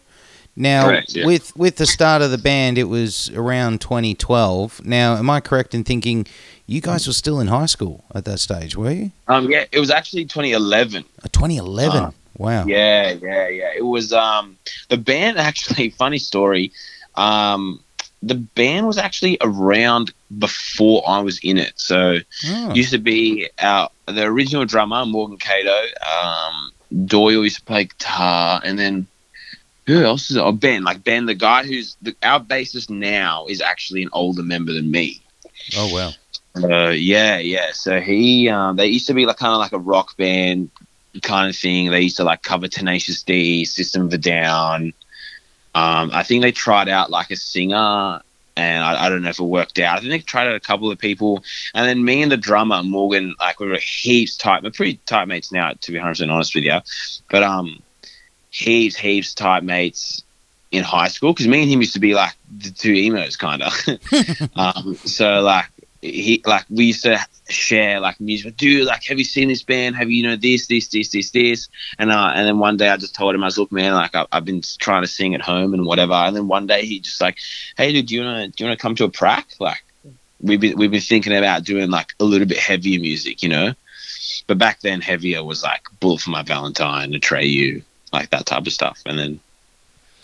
[0.57, 1.25] Now, Correct, yeah.
[1.25, 4.85] with with the start of the band, it was around 2012.
[4.85, 6.27] Now, am I correct in thinking
[6.67, 8.75] you guys were still in high school at that stage?
[8.75, 9.11] Were you?
[9.29, 11.05] Um, yeah, it was actually 2011.
[11.23, 11.97] Uh, 2011.
[11.97, 12.65] Uh, wow.
[12.65, 13.71] Yeah, yeah, yeah.
[13.73, 14.57] It was um
[14.89, 16.73] the band actually funny story.
[17.15, 17.79] Um
[18.23, 21.73] the band was actually around before I was in it.
[21.75, 22.73] So Oh.
[22.75, 26.71] used to be our the original drummer, Morgan Cato, um
[27.05, 29.07] Doyle used to play guitar and then
[29.87, 30.41] who else is it?
[30.41, 34.43] Oh Ben, like Ben, the guy who's the, our bassist now is actually an older
[34.43, 35.21] member than me.
[35.75, 36.11] oh wow.
[36.53, 37.71] Uh, yeah, yeah.
[37.71, 40.69] So he, um, they used to be like kind of like a rock band
[41.21, 41.89] kind of thing.
[41.89, 44.93] They used to like cover Tenacious D, System of a Down.
[45.73, 48.21] Um, I think they tried out like a singer,
[48.57, 49.97] and I, I don't know if it worked out.
[49.97, 52.83] I think they tried out a couple of people, and then me and the drummer
[52.83, 54.63] Morgan, like we were heaps tight.
[54.63, 56.79] We're pretty tight mates now, to be hundred percent honest with you.
[57.29, 57.81] But um,
[58.49, 60.23] heaps, heaps tight mates
[60.71, 63.63] in high school because me and him used to be like the two emos, kind
[63.63, 63.73] of.
[64.55, 65.69] um, so like
[66.01, 68.57] he like we used to share like music.
[68.57, 69.95] Dude, like, have you seen this band?
[69.95, 71.69] Have you, you know this, this, this, this, this?
[71.99, 74.15] And uh, and then one day I just told him I was look, man, like
[74.15, 76.13] I, I've been trying to sing at home and whatever.
[76.13, 77.37] And then one day he just like,
[77.77, 79.47] hey, dude, do you wanna do you wanna come to a prac?
[79.59, 79.83] Like
[80.41, 83.73] we've been we've been thinking about doing like a little bit heavier music, you know.
[84.47, 88.73] But back then, heavier was like Bullet for My Valentine, Atreyu, like that type of
[88.73, 88.99] stuff.
[89.05, 89.39] And then,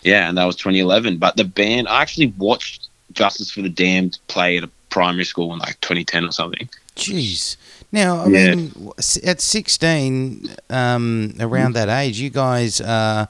[0.02, 1.18] yeah, and that was 2011.
[1.18, 5.52] But the band, I actually watched Justice for the Damned play at a primary school
[5.52, 6.68] in like 2010 or something.
[6.96, 7.56] Jeez.
[7.92, 8.54] Now, I Yeah.
[8.54, 8.90] mean,
[9.24, 13.26] at 16, um, around that age, you guys, uh,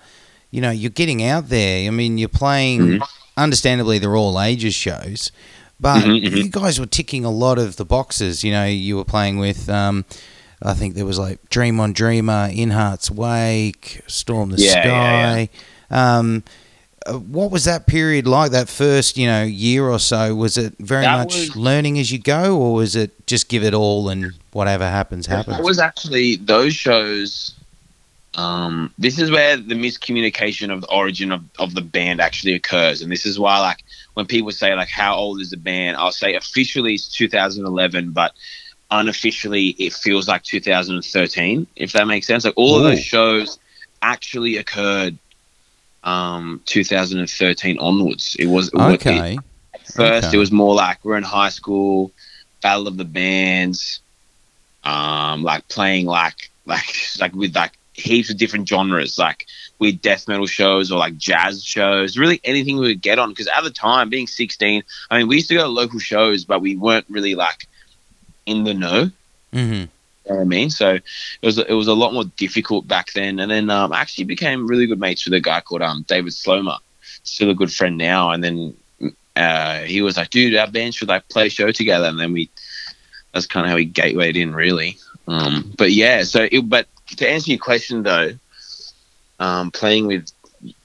[0.51, 1.87] you know, you're getting out there.
[1.87, 3.09] I mean, you're playing, Mhm.
[3.37, 5.31] understandably, they're all ages shows,
[5.79, 6.44] but Mhm, mhm.
[6.44, 8.42] you guys were ticking a lot of the boxes.
[8.42, 10.05] You know, you were playing with, um,
[10.62, 14.83] I think there was like Dream on Dreamer, In Heart's Wake, Storm the Yeah, yeah,
[14.83, 15.49] Sky.
[15.90, 16.51] Um, uh,
[17.14, 18.51] what was that period like?
[18.53, 22.11] That first, you know, year or so, was it very That much was- learning as
[22.12, 25.57] you go, or was it just give it all and whatever happens happens?
[25.57, 27.55] That was actually those shows.
[28.35, 33.03] Um, this is where the miscommunication of the origin of, of the band actually occurs,
[33.03, 33.83] and this is why, like,
[34.14, 38.33] when people say like, "How old is the band?" I'll say officially it's 2011, but
[38.90, 41.66] unofficially it feels like 2013.
[41.77, 43.59] If that makes sense, like all of those shows
[44.03, 45.18] actually occurred
[46.04, 48.37] um 2013 onwards.
[48.38, 49.38] It was it- okay.
[49.94, 50.37] First, Okay.
[50.37, 52.12] it was more like we're in high school,
[52.62, 54.00] battle of the bands,
[54.84, 59.46] um, like playing like like like with like heaps of different genres, like
[59.78, 63.30] with death metal shows or like jazz shows, really anything we would get on.
[63.30, 66.44] Because at the time, being 16, I mean, we used to go to local shows,
[66.44, 67.66] but we weren't really like
[68.46, 69.11] in the know.
[69.52, 69.84] hmm
[70.28, 70.70] Know what I mean?
[70.70, 71.02] So it
[71.42, 73.38] was it was a lot more difficult back then.
[73.38, 76.32] And then um, I actually became really good mates with a guy called um, David
[76.32, 76.78] Slomer,
[77.22, 78.30] still a good friend now.
[78.30, 78.76] And then
[79.36, 82.32] uh, he was like, "Dude, our band should like play a show together." And then
[82.32, 82.50] we
[83.32, 84.98] that's kind of how we gatewayed in, really.
[85.26, 86.86] Um, but yeah, so it, but
[87.16, 88.32] to answer your question though,
[89.38, 90.30] um, playing with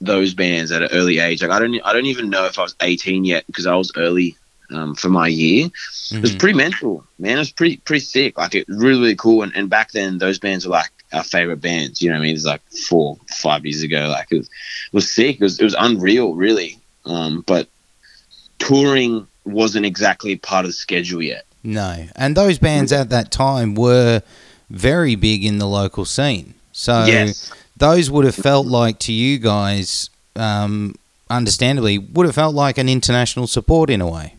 [0.00, 2.62] those bands at an early age, like I don't I don't even know if I
[2.62, 4.36] was 18 yet because I was early
[4.70, 5.66] um, for my year.
[6.10, 6.38] It was Mhm.
[6.38, 7.36] pretty mental, man.
[7.36, 8.38] It was pretty pretty sick.
[8.38, 9.42] Like it was really really cool.
[9.42, 12.00] And, and back then, those bands were like our favorite bands.
[12.02, 12.34] You know what I mean?
[12.34, 14.08] It's like four five years ago.
[14.08, 15.36] Like it was, it was sick.
[15.36, 16.78] It was it was unreal, really.
[17.06, 17.68] Um, but
[18.58, 21.44] touring wasn't exactly part of the schedule yet.
[21.62, 24.22] No, and those bands at that time were
[24.70, 26.54] very big in the local scene.
[26.72, 30.94] So yes, those would have felt like to you guys, um,
[31.30, 34.34] understandably, would have felt like an international support in a way.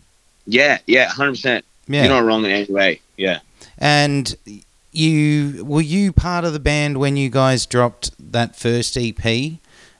[0.45, 1.65] Yeah, yeah, hundred percent.
[1.88, 2.03] Yeah.
[2.05, 3.01] You're not wrong in any way.
[3.17, 3.39] Yeah.
[3.77, 4.36] And
[4.91, 9.53] you were you part of the band when you guys dropped that first EP?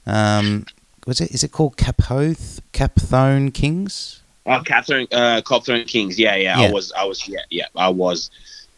[0.06, 0.66] Um,
[1.06, 4.22] was it is it called Capoth Capthone Kings?
[4.48, 6.20] Oh, Catherine, uh, Copthorne Kings.
[6.20, 6.68] Yeah, yeah, Yeah.
[6.68, 8.30] I was, I was, yeah, yeah, I was.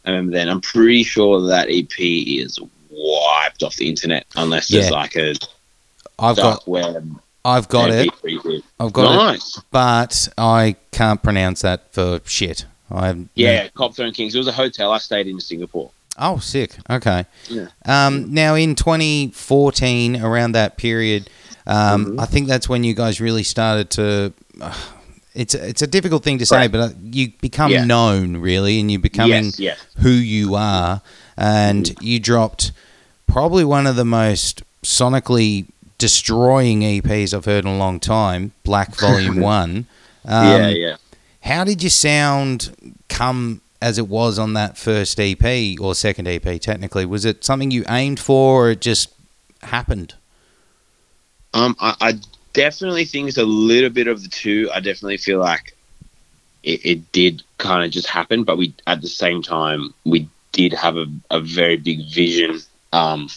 [0.06, 0.48] I remember then.
[0.48, 2.58] I'm pretty sure that EP is
[2.90, 5.36] wiped off the internet unless there's like a
[6.18, 7.20] I've dark got web.
[7.48, 8.10] I've got it.
[8.80, 9.62] I've got it, nice.
[9.72, 12.66] but I can't pronounce that for shit.
[12.92, 14.36] I Yeah, Copthorne Kings.
[14.36, 15.92] It was a hotel I stayed in Singapore.
[16.18, 16.72] Oh, sick.
[16.90, 17.26] Okay.
[17.50, 17.68] Yeah.
[17.86, 21.30] Um, now, in 2014, around that period,
[21.66, 22.22] um, Mhm.
[22.22, 24.34] I think that's when you guys really started to.
[24.62, 24.74] Uh,
[25.36, 26.72] it's it's a difficult thing to say, Right.
[26.72, 27.86] but uh, you become Yeah.
[27.86, 29.78] known really, and you're becoming yes, yes.
[29.98, 31.02] who you are,
[31.38, 32.72] and you dropped
[33.28, 35.66] probably one of the most sonically
[35.98, 39.88] destroying EPs I've heard in a long time, Black Volume One.
[40.26, 40.96] Um, yeah, yeah.
[41.42, 42.76] how did your sound
[43.10, 47.06] come as it was on that first EP or second EP technically?
[47.06, 49.14] Was it something you aimed for or it just
[49.62, 50.16] happened?
[51.54, 52.14] Um, I, I
[52.54, 54.70] definitely think it's a little bit of the two.
[54.74, 55.76] I definitely feel like
[56.64, 60.74] it, it did kind of just happen, but we at the same time we did
[60.74, 62.60] have a, a very big vision.
[62.94, 63.30] Um,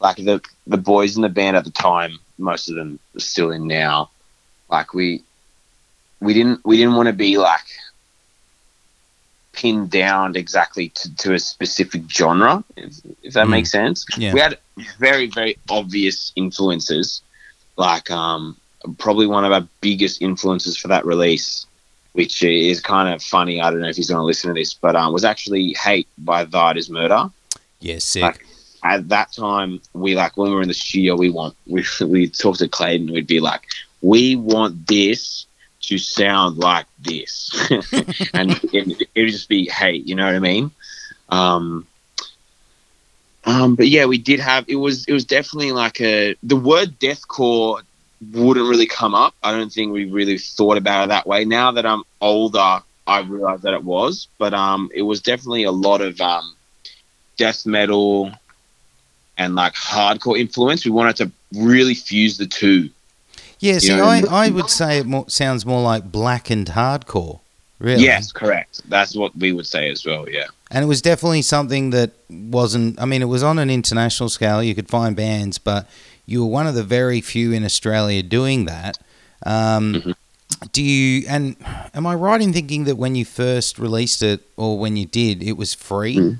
[0.00, 3.50] like the the boys in the band at the time, most of them are still
[3.50, 4.10] in now.
[4.70, 5.22] Like we
[6.20, 7.64] we didn't we didn't want to be like
[9.52, 13.50] pinned down exactly to, to a specific genre, if, if that Mm.
[13.50, 14.06] makes sense.
[14.16, 14.32] Yeah.
[14.32, 14.58] We had
[14.98, 17.20] very very obvious influences,
[17.76, 18.56] like um,
[18.98, 21.66] probably one of our biggest influences for that release,
[22.12, 23.60] which is kind of funny.
[23.60, 26.08] I don't know if he's going to listen to this, but um, was actually "Hate"
[26.18, 27.30] by Thy Is Murder
[27.80, 28.22] Yeah, sick.
[28.22, 28.46] Like-
[28.84, 32.28] at that time we like when we were in the studio we want we we
[32.28, 33.62] talked to Clayton we'd be like
[34.00, 35.46] we want this
[35.82, 37.50] to sound like this.
[38.34, 40.70] And it, it would just be hate you know what I mean?
[41.28, 41.86] Um
[43.44, 46.98] um but yeah we did have it was it was definitely like a the word
[47.00, 47.82] deathcore
[48.32, 49.34] wouldn't really come up.
[49.42, 51.44] I don't think we really thought about it that way.
[51.44, 55.72] Now that I'm older I realize that it was but um it was definitely a
[55.72, 56.56] lot of um
[57.36, 58.32] death metal
[59.38, 60.84] and like hardcore influence.
[60.84, 62.90] We wanted to really fuse the two.
[63.60, 67.40] yeah, know, I, I would say it more, sounds more like blackened hardcore.
[67.78, 68.04] Really?
[68.04, 68.80] Yes, correct.
[68.88, 70.28] That's what we would say as well.
[70.28, 70.46] Yeah.
[70.70, 74.62] And it was definitely something that wasn't, I mean, it was on an international scale.
[74.62, 75.88] You could find bands, but
[76.24, 78.98] you were one of the very few in Australia doing that.
[79.44, 80.14] Um, Mhm.
[80.70, 81.56] Do you, and
[81.92, 85.42] am I right in thinking that when you first released it, or when you did,
[85.42, 86.38] it was free Mhm.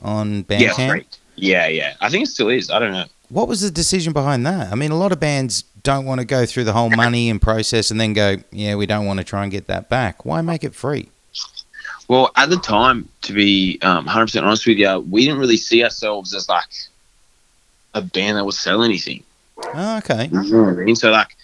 [0.00, 1.04] on Yeah, Bandcamp?
[1.36, 1.94] Yeah, yeah.
[2.00, 2.70] I think it still is.
[2.70, 3.06] I don't know.
[3.28, 4.70] What was the decision behind that?
[4.70, 7.40] I mean, a lot of bands don't want to go through the whole money and
[7.40, 10.24] process and then go, yeah, we don't want to try and get that back.
[10.24, 11.08] Why make it free?
[12.08, 15.82] Well, at the time, to be um, 100% honest with you, we didn't really see
[15.82, 16.68] ourselves as like
[17.94, 19.22] a band that would sell anything.
[19.62, 20.28] Oh, okay.
[20.30, 20.96] You know I mean?
[20.96, 21.36] So like,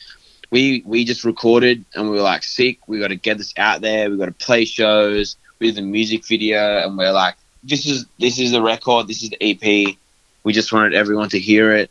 [0.50, 2.78] we we just recorded and we were like, sick.
[2.88, 4.10] We got to get this out there.
[4.10, 5.36] We got to play shows.
[5.58, 9.08] We did the music video, and we're like, this is this is the record.
[9.08, 9.96] This is the EP.
[10.42, 11.90] We just wanted everyone to hear it.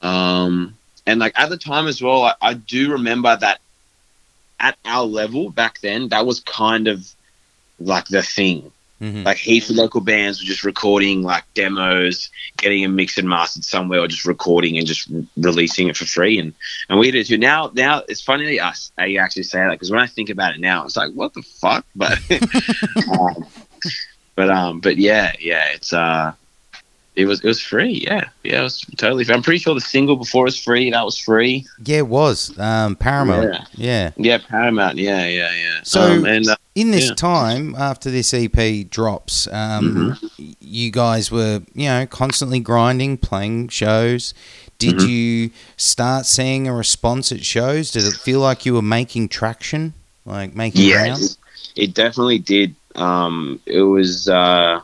[0.00, 0.76] Um,
[1.06, 3.60] and like at the time as well, I, I do remember that
[4.60, 7.06] at our level back then, that was kind of
[7.78, 12.82] like the thing hmm like heaps of local bands were just recording like demos, getting
[12.82, 16.38] them mixed and mastered somewhere, or just recording and just re- releasing it for free.
[16.38, 16.52] And
[16.88, 17.38] and we did too.
[17.38, 20.30] Now, now it's funny to us how you actually say that because when I think
[20.30, 21.84] about it now, it's like what the fuck.
[21.94, 22.18] But
[23.08, 23.46] um,
[24.38, 26.32] but um, but yeah, yeah, it's uh,
[27.16, 28.04] it was it was free.
[28.06, 29.24] Yeah, yeah, it was totally.
[29.24, 29.34] Free.
[29.34, 30.92] I'm pretty sure the single before was free.
[30.92, 31.66] That was free.
[31.84, 32.56] Yeah, it was.
[32.56, 33.50] Um, Paramount.
[33.50, 33.64] Yeah.
[33.74, 34.10] yeah.
[34.16, 34.96] Yeah, Paramount.
[34.96, 35.80] Yeah, yeah, yeah.
[35.82, 37.14] So- um, and uh, In this Yeah.
[37.16, 40.52] time, after this EP drops, um, Mm-hmm.
[40.60, 44.32] you guys were, you know, constantly grinding, playing shows.
[44.78, 45.08] Did Mhm.
[45.08, 47.90] you start seeing a response at shows?
[47.90, 49.92] Did it feel like you were making traction,
[50.24, 51.22] like making yeah, ground?
[51.24, 51.36] it,
[51.74, 52.76] it definitely did.
[52.98, 54.80] Um, it was uh,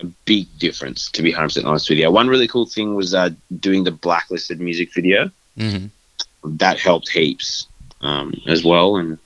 [0.00, 2.10] a big difference, to be 100% honest with you.
[2.10, 5.30] One really cool thing was uh, doing the blacklisted music video.
[5.56, 5.86] hmm
[6.44, 7.66] That helped heaps
[8.00, 8.96] um, as well.
[8.96, 9.18] And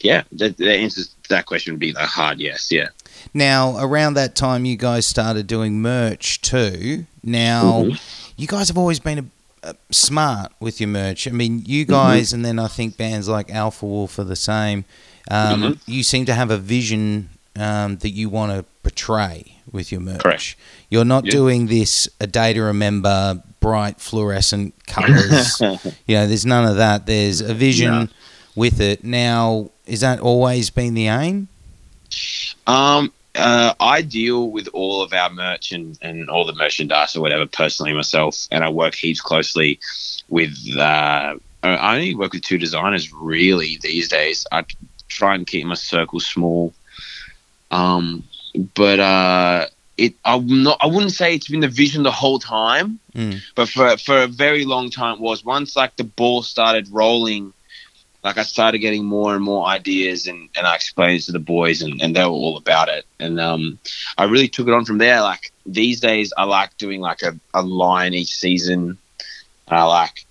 [0.00, 2.70] yeah, that, the answer to that question would be a hard yes.
[2.70, 2.88] Yeah.
[3.32, 7.06] Now, around that time, you guys started doing merch too.
[7.22, 8.00] Now, Mhm.
[8.36, 9.30] you guys have always been
[9.62, 11.26] a, smart with your merch.
[11.26, 11.70] I mean, Mm-hmm.
[11.70, 14.84] you guys, and then I think bands like Alpha Wolf are the same.
[15.30, 15.78] Um, Mhm.
[15.86, 20.20] You seem to have a vision um, that you want to portray with your merch.
[20.20, 20.56] Correct.
[20.90, 21.32] You're not Yeah.
[21.32, 25.60] doing this a day to remember, bright fluorescent colors.
[26.06, 27.06] you know, there's none of that.
[27.06, 28.08] There's a vision No.
[28.54, 29.04] with it.
[29.04, 31.48] Now, is that always been the aim?
[32.66, 37.20] Um, uh, I deal with all of our merch and, and all the merchandise or
[37.20, 39.80] whatever personally myself, and I work heaps closely
[40.28, 40.56] with.
[40.76, 44.46] Uh, I only work with two designers really these days.
[44.52, 44.64] I
[45.08, 46.72] try and keep my circle small.
[47.70, 48.24] Um,
[48.74, 50.78] but uh, it I'm not.
[50.80, 53.40] I wouldn't say it's been the vision the whole time, Mm.
[53.54, 55.44] but for for a very long time it was.
[55.44, 57.52] Once like the ball started rolling
[58.24, 61.38] like I started getting more and more ideas and, and I explained it to the
[61.38, 63.04] boys and, and they were all about it.
[63.20, 63.78] And um,
[64.16, 65.20] I really took it on from there.
[65.20, 68.96] Like these days I like doing like a, a line each season.
[69.68, 70.24] I like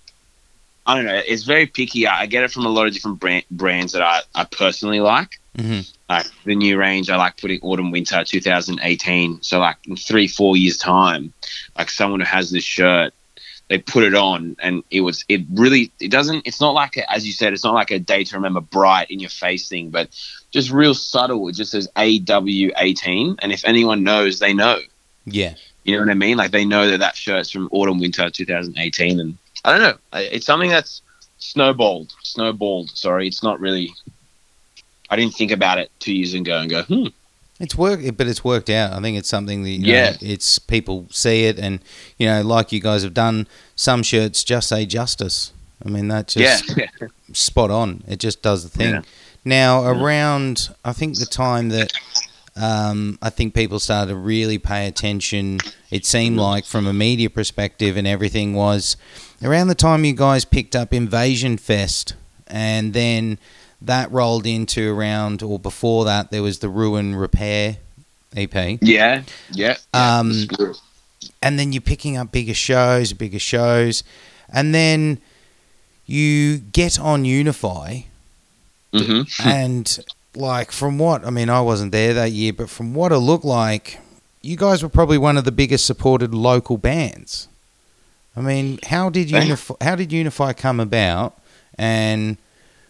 [0.86, 2.06] I don't know, it's very picky.
[2.06, 5.00] I I get it from a lot of different brand, brands that I, I personally
[5.00, 5.38] like.
[5.56, 9.42] hmm Like the new range, I like putting autumn winter 2018.
[9.42, 11.32] So like in three, four years time,
[11.78, 13.12] like someone who has this shirt
[13.68, 17.10] they put it on and it was it really it doesn't it's not like a,
[17.10, 19.88] as you said it's not like a day to remember bright in your face thing
[19.90, 20.08] but
[20.50, 24.78] just real subtle it just says aw18 and if anyone knows they know
[25.24, 25.54] Yeah.
[25.84, 29.20] you know what i mean like they know that that shirt's from autumn winter 2018
[29.20, 31.02] and i don't know it's something that's
[31.44, 32.90] snowballed, snowballed.
[32.90, 33.92] Sorry, it's not really.
[35.10, 37.06] I didn't think about it two years ago and go, hmm.
[37.60, 38.92] It's work, but it's worked out.
[38.92, 40.16] I think it's something that you know, Yeah.
[40.20, 41.78] it's people see it, and
[42.18, 43.46] you know, like you guys have done.
[43.76, 45.52] Some shirts just say justice.
[45.84, 46.86] I mean, that's just yeah,
[47.32, 48.02] spot on.
[48.08, 48.94] It just does the thing.
[48.94, 49.02] Yeah.
[49.44, 51.92] Now, around I think the time that
[52.56, 55.58] um, I think people started to really pay attention,
[55.90, 58.96] it seemed like from a media perspective and everything was
[59.42, 62.14] around the time you guys picked up Invasion Fest,
[62.46, 63.38] and then
[63.82, 67.76] that rolled into around or before that there was the Ruin Repair
[68.36, 68.78] EP.
[68.82, 69.76] yeah, yeah.
[69.92, 70.46] Um,
[71.42, 74.02] and then you're picking up bigger shows, bigger shows,
[74.52, 75.18] and then
[76.06, 78.00] you get on Unify,
[78.92, 79.28] Mhm.
[79.44, 79.98] and
[80.36, 83.44] like from what I mean, I wasn't there that year, but from what it looked
[83.44, 83.98] like,
[84.42, 87.48] you guys were probably one of the biggest supported local bands.
[88.36, 89.74] I mean, how did Unify?
[89.80, 91.38] How did Unify come about?
[91.78, 92.36] And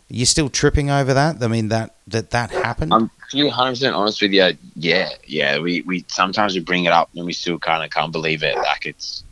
[0.08, 1.42] you're still tripping over that?
[1.42, 2.92] I mean, that that that happened.
[2.92, 4.52] I'm to be 100 percent honest with you.
[4.76, 5.58] Yeah, yeah.
[5.58, 8.56] We we sometimes we bring it up and we still kind of can't believe it.
[8.56, 9.24] Like it's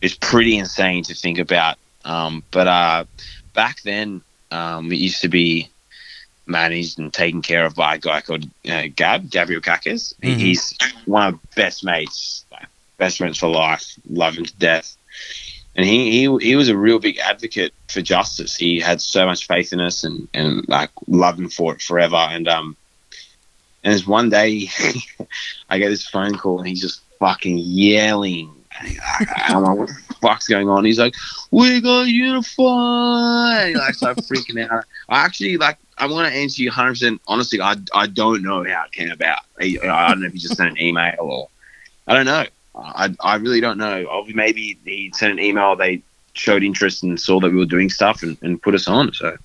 [0.00, 1.76] it's pretty insane to think about.
[2.04, 3.04] Um, but uh,
[3.54, 5.68] back then, um, it used to be
[6.48, 10.14] managed and taken care of by a guy called uh, Gab Gabriel Kakis.
[10.22, 10.36] Mhm.
[10.36, 12.44] He's one of best mates,
[12.96, 13.84] best friends for life.
[14.08, 14.96] Love him to death.
[15.76, 18.56] And he, he he was a real big advocate for justice.
[18.56, 22.16] He had so much faith in us and, and like loved him for it forever.
[22.16, 22.76] And um
[23.84, 24.68] and there's one day
[25.70, 28.52] I get this phone call and he's just fucking yelling.
[29.36, 30.84] I'm like, what the fuck's going on?
[30.84, 31.14] He's like,
[31.50, 33.68] we got unified.
[33.68, 34.84] He like, so I'm freaking out.
[35.08, 35.78] I actually like.
[35.98, 36.90] I want to answer you 100.
[36.90, 39.40] percent Honestly, I, I don't know how it came about.
[39.60, 41.48] I, I don't know if he just sent an email or
[42.06, 42.44] I don't know.
[42.76, 44.24] I, I really don't know.
[44.34, 45.74] Maybe he sent an email.
[45.76, 46.02] They
[46.34, 49.12] showed interest and saw that we were doing stuff and, and put us on.
[49.12, 49.36] So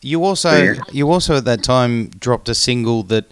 [0.00, 0.74] You also Yeah.
[0.90, 3.30] you also at that time dropped a single that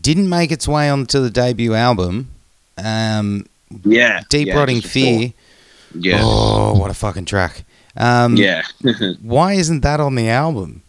[0.00, 2.28] didn't make its way onto the debut album.
[2.76, 3.46] Um,
[3.84, 4.80] yeah, Deep yeah, Rotting.
[4.80, 5.32] Fear.
[5.94, 7.64] Yeah, Oh, what a fucking track.
[7.96, 8.62] Um, yeah.
[9.22, 10.82] Why isn't that on the album?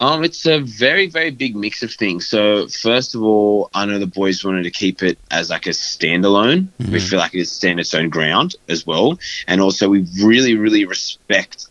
[0.00, 2.26] Um, it's a very, very big mix of things.
[2.26, 5.70] So, first of all, I know the boys wanted to keep it as like a
[5.70, 6.68] standalone.
[6.78, 7.08] We Mhm.
[7.10, 11.66] feel like it stand its own ground as well, and also we really, really respect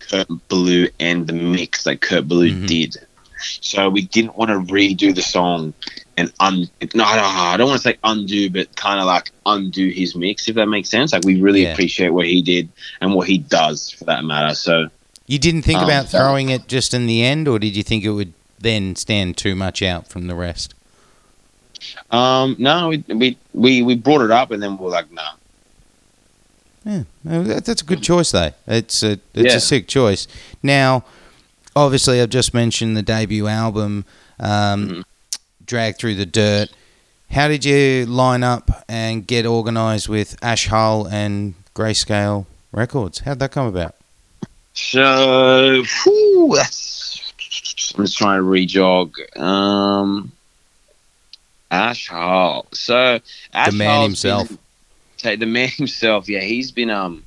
[0.00, 2.66] Kurt Ballou and the mix that Kurt Ballou Mhm.
[2.66, 2.96] did.
[3.60, 5.72] So we didn't want to redo the song
[6.18, 6.68] and un.
[6.94, 10.48] No, no, I don't want to say undo, but kind of like undo his mix,
[10.48, 11.12] if that makes sense.
[11.14, 11.72] Like we really Yeah.
[11.72, 12.68] appreciate what he did
[13.00, 14.54] and what he does, for that matter.
[14.54, 14.90] So.
[15.30, 18.02] You didn't think Um, about throwing it just in the end, or did you think
[18.02, 20.74] it would then stand too much out from the rest?
[22.10, 25.22] Um, no, we, we we we brought it up and then we were like, nah.
[26.84, 28.50] Yeah, that- that's a good choice though.
[28.66, 29.56] It's a it's Yeah.
[29.56, 30.26] a sick choice.
[30.64, 31.04] Now,
[31.76, 34.04] obviously, I've just mentioned the debut album,
[34.40, 35.04] um, Mhm.
[35.64, 36.70] "Drag Through the Dirt."
[37.30, 43.20] How did you line up and get organised with Ash Hull and Greyscale Records?
[43.20, 43.94] How'd that come about?
[44.74, 47.32] So, whew, that's.
[47.96, 49.12] I'm just trying to rejog.
[49.38, 50.32] Um,
[51.70, 52.66] Ash Hull.
[52.72, 53.20] So,
[53.52, 54.48] Ash The man Hull's himself.
[54.48, 54.58] been-
[55.18, 56.28] ta- the man himself.
[56.28, 57.24] Yeah, he's been um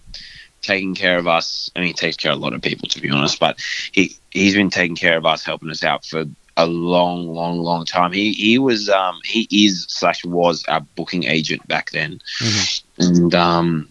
[0.62, 1.70] taking care of us.
[1.76, 3.40] I mean, he takes care of a lot of people, to be honest.
[3.40, 3.60] But
[3.92, 6.24] he he's been taking care of us, helping us out for
[6.56, 8.12] a long, long, long time.
[8.14, 12.84] He he was um he is slash was our booking agent back then, Mhm.
[13.00, 13.90] and um.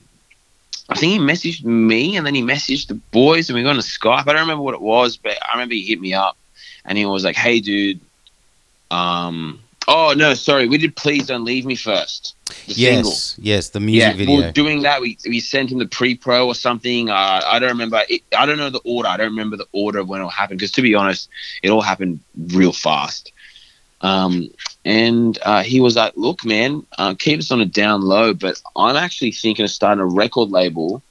[0.92, 3.78] I think he messaged me and then he messaged the boys and we got on
[3.78, 4.28] a Skype.
[4.28, 6.36] I don't remember what it was, but I remember he hit me up
[6.84, 8.00] and he was like, "Hey, dude,
[8.90, 12.34] um, oh no, sorry, we did Please Don't Leave Me first.
[12.66, 13.10] The single.
[13.10, 14.36] Yes, yes, the music yeah, video.
[14.36, 15.00] we were doing that.
[15.00, 17.08] We, we sent him the pre-pro or something.
[17.08, 18.02] Uh, I don't remember.
[18.08, 19.08] It, I don't know the order.
[19.08, 21.28] I don't remember the order of when it all happened because, to be honest,
[21.62, 23.32] it all happened real fast.
[24.02, 24.50] Um,
[24.84, 28.60] and uh, he was like, "Look, man, uh, keep us on a down low, but
[28.76, 31.02] I'm actually thinking of starting a record label,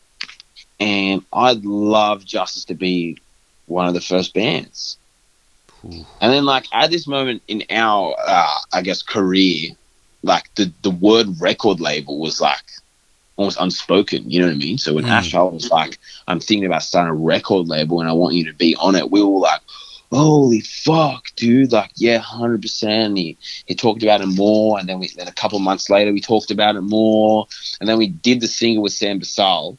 [0.80, 3.18] and I'd love Justice to be
[3.68, 4.98] one of the first bands."
[5.86, 6.06] Ooh.
[6.20, 9.72] And then, like at this moment in our, uh, I guess, career,
[10.24, 12.64] like the the word record label was like
[13.38, 14.30] almost unspoken.
[14.30, 14.78] You know what I mean?
[14.78, 15.10] So when Mm.
[15.10, 15.98] Ash was like,
[16.28, 19.10] "I'm thinking about starting a record label, and I want you to be on it,"
[19.10, 19.62] we were like,
[20.12, 23.18] "Holy fuck, dude!" Like, yeah, hundred percent.
[23.18, 26.22] He he talked about it more, and then we then a couple months later we
[26.22, 27.48] talked about it more,
[27.80, 29.78] and then we did the single with Sam Bassal,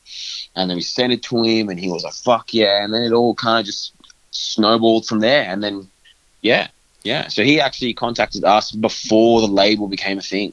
[0.57, 3.03] and then we sent it to him, and he was like, "Fuck yeah!" And then
[3.03, 3.93] it all kind of just
[4.31, 5.89] snowballed from there, and then
[6.41, 6.69] yeah,
[7.03, 7.29] yeah.
[7.29, 10.53] So he actually contacted us before the label became a thing.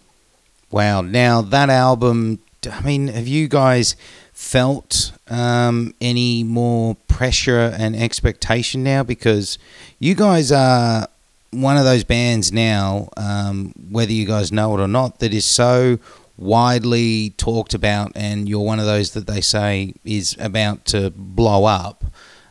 [0.71, 1.01] Wow.
[1.01, 3.95] Now that album, I mean, have you guys
[4.39, 9.03] felt um, any more pressure and expectation now?
[9.03, 9.59] Because
[9.99, 11.07] you guys are
[11.51, 15.45] one of those bands now, um, whether you guys know it or not, that is
[15.45, 15.99] so
[16.37, 21.65] widely talked about, and you're one of those that they say is about to blow
[21.65, 22.05] up.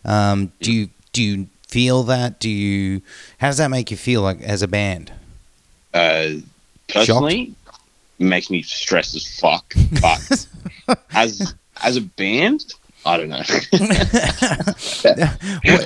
[0.04, 2.38] Um, do you do you feel that?
[2.38, 3.00] Do you?
[3.38, 5.10] How does that make you feel like as a band?
[5.94, 6.34] Uh,
[6.86, 7.54] personally,
[8.18, 9.74] makes me stressed as fuck.
[10.02, 10.46] But
[11.14, 12.64] as as a band,
[13.06, 13.36] I don't know.
[13.42, 13.46] what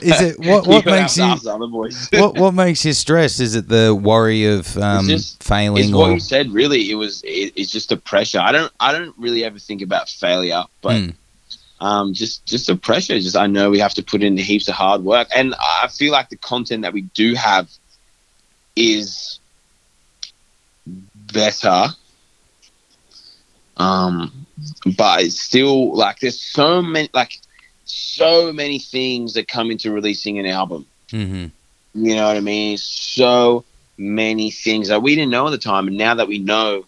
[0.02, 0.38] is it?
[0.40, 1.24] What what makes you?
[1.24, 2.08] ask other boys.
[2.12, 3.40] What what makes you stressed?
[3.40, 6.50] Is it the worry of um, just- failing It's what you said.
[6.50, 7.22] Really, it was.
[7.22, 8.40] It, it's just the pressure.
[8.40, 8.72] I don't.
[8.80, 11.14] I don't really ever think about failure, but Mm.
[11.80, 13.18] um, just just the pressure.
[13.20, 16.12] Just I know we have to put in heaps of hard work, and I feel
[16.12, 17.68] like the content that we do have
[18.74, 19.38] is
[21.32, 21.88] better.
[23.76, 24.41] Um,
[24.84, 27.40] but it's still like there's so many like
[27.84, 30.86] so many things that come into releasing an album.
[31.10, 31.46] hmm
[31.94, 32.78] You know what I mean?
[32.78, 33.64] So
[33.98, 36.84] many things that we didn't know at the time, and now that we know,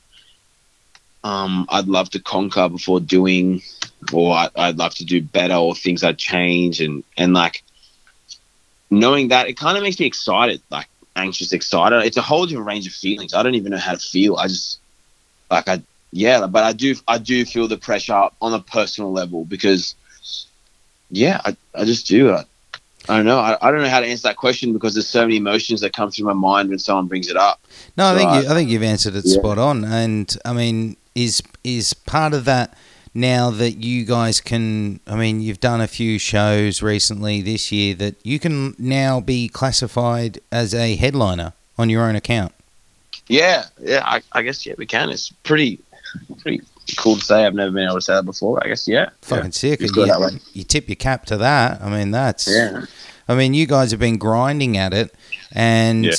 [1.23, 3.63] um, I'd love to conquer before doing,
[4.13, 7.63] or I, I'd love to do better, or things I'd change, and and like
[8.91, 12.05] knowing that it kind of makes me excited, like anxious, excited.
[12.05, 13.35] It's a whole different range of feelings.
[13.35, 14.37] I don't even know how to feel.
[14.37, 14.81] I just
[15.51, 15.83] like I
[16.15, 19.97] yeah, but I do I do feel the pressure on a personal level because
[21.11, 22.31] yeah, I, I just do.
[22.31, 22.45] I,
[23.09, 23.39] I don't know.
[23.39, 25.93] I, I don't know how to answer that question because there's so many emotions that
[25.93, 27.61] come through my mind when someone brings it up.
[27.97, 29.39] No, I So think I- you, I think you've answered it Yeah.
[29.41, 29.85] spot on.
[29.85, 32.77] And I mean, is is part of that
[33.13, 35.01] now that you guys can?
[35.09, 39.49] I mean, you've done a few shows recently this year that you can now be
[39.49, 42.53] classified as a headliner on your own account.
[43.27, 44.03] Yeah, yeah.
[44.05, 45.11] I, I guess yeah, we can.
[45.11, 45.81] It's pretty
[46.39, 46.63] pretty
[46.97, 47.45] cool to say.
[47.47, 48.61] I've never been able to say that before.
[48.65, 49.11] I guess yeah.
[49.23, 49.81] Fucking sick.
[49.81, 50.39] It's You, good that way.
[50.53, 51.81] you tip your cap to that.
[51.83, 52.47] I mean, that's.
[52.49, 52.85] Yeah.
[53.29, 55.15] I mean, you guys have been grinding at it,
[55.53, 56.13] and Yeah.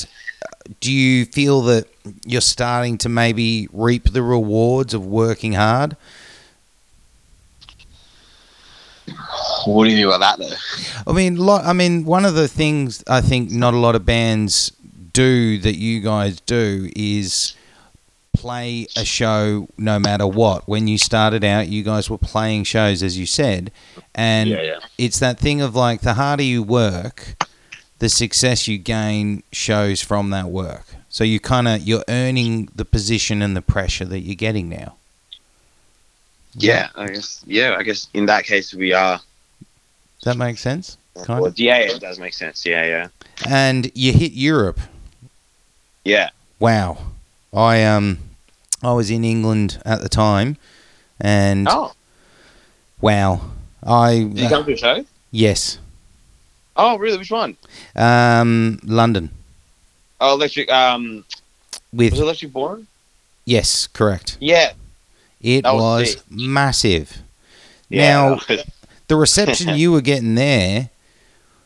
[0.82, 1.88] do you feel that
[2.26, 5.96] you're starting to maybe reap the rewards of working hard?
[9.66, 11.12] What do you mean by that though?
[11.12, 11.64] I mean, lot.
[11.66, 14.72] I mean, one of the things I think not a lot of bands
[15.14, 17.56] do that you guys do is
[18.36, 20.68] play a show no matter what.
[20.68, 23.72] When you started out, you guys were playing shows, as you said,
[24.14, 24.80] and yeah, yeah.
[24.98, 27.36] it's that thing of like the harder you work,
[28.00, 30.86] the success you gain shows from that work.
[31.10, 34.96] So you kind of you're earning the position and the pressure that you're getting now.
[36.58, 37.44] Yeah, I guess.
[37.46, 39.20] Yeah, I guess in that case we are.
[40.20, 40.98] Does that make sense?
[41.16, 41.60] Kind Well, of.
[41.60, 42.66] yeah, yeah, it does make sense.
[42.66, 43.08] Yeah, yeah,
[43.48, 44.80] And you hit Europe.
[46.04, 46.30] yeah.
[46.60, 46.98] Wow.
[47.54, 48.20] I um
[48.84, 50.58] I was in England at the time
[51.20, 51.94] and Oh,
[53.02, 53.42] wow.
[53.84, 55.06] I did you come to a show?
[55.32, 55.80] yes.
[56.78, 57.18] Oh, really?
[57.18, 57.56] Which one?
[57.96, 59.30] Um London
[60.20, 60.72] Oh, Electric.
[60.72, 61.26] Um,
[61.94, 62.88] with was it Electric Born?
[63.46, 64.38] yes, correct.
[64.40, 64.74] Yeah.
[65.42, 67.18] It That was was massive.
[67.90, 68.14] Yeah.
[68.38, 68.40] Now
[69.08, 70.90] the reception you were getting there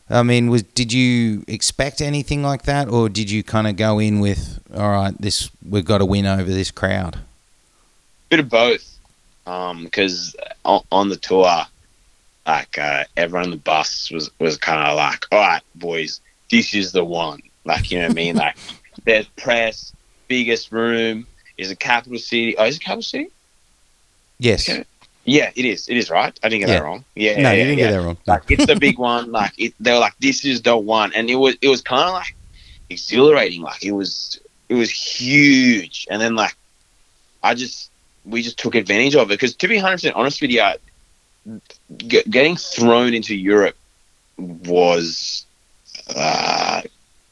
[0.10, 4.00] I mean, was did you expect anything like that, or did you kind of go
[4.00, 7.20] in with, all right, this we've got to win over this crowd?
[8.30, 8.98] bit of both.
[9.46, 11.64] Um, because on, on the tour,
[12.46, 16.74] like uh, everyone on the bus was was kind of like, "All right, boys, this
[16.74, 18.36] is the one." Like, you know what I mean?
[18.36, 18.58] Like,
[19.06, 19.94] there's press,
[20.28, 21.26] biggest room
[21.58, 22.58] is a capital city.
[22.58, 23.30] Oh, is it capital city?
[24.38, 24.70] Yes.
[24.70, 24.86] Okay.
[25.30, 25.88] Yeah, it is.
[25.88, 26.34] It is right.
[26.44, 26.76] I didn't get Yeah.
[26.80, 27.06] that wrong.
[27.16, 27.86] Yeah, no, yeah, you didn't yeah.
[27.86, 28.18] get that wrong.
[28.26, 29.32] Like, it's the big one.
[29.32, 32.08] Like, it, they were like, "This is the one," and it was it was kind
[32.10, 32.36] of like
[32.90, 33.62] exhilarating.
[33.62, 36.56] Like, it was it was huge, and then like,
[37.44, 37.92] I just
[38.26, 40.78] we just took advantage of it because to be hundred percent honest with you, I-
[41.98, 43.76] g- getting thrown into Europe
[44.38, 45.46] was
[46.16, 46.82] uh,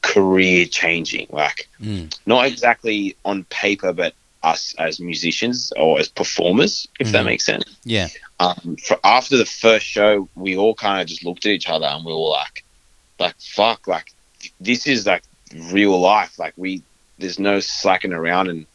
[0.02, 1.26] career changing.
[1.30, 2.14] Like, Mm.
[2.26, 7.26] not exactly on paper, but us as musicians or as performers, if that Mhm.
[7.26, 7.64] makes sense.
[7.84, 8.08] Yeah.
[8.40, 11.86] Um, for after the first show, we all kind of just looked at each other
[11.86, 12.64] and we were like,
[13.18, 14.12] like fuck, like
[14.60, 15.22] this is like
[15.72, 16.38] real life.
[16.38, 16.82] Like we,
[17.18, 18.66] there's no slacking around and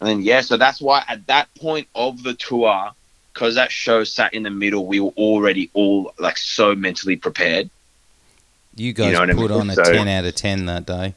[0.00, 2.90] and then yeah, so that's why at that point of the tour,
[3.32, 7.68] because that show sat in the middle, we were already all like so mentally prepared.
[8.74, 9.60] You guys know what I put mean?
[9.60, 11.14] on a So- 10 out of 10 that day.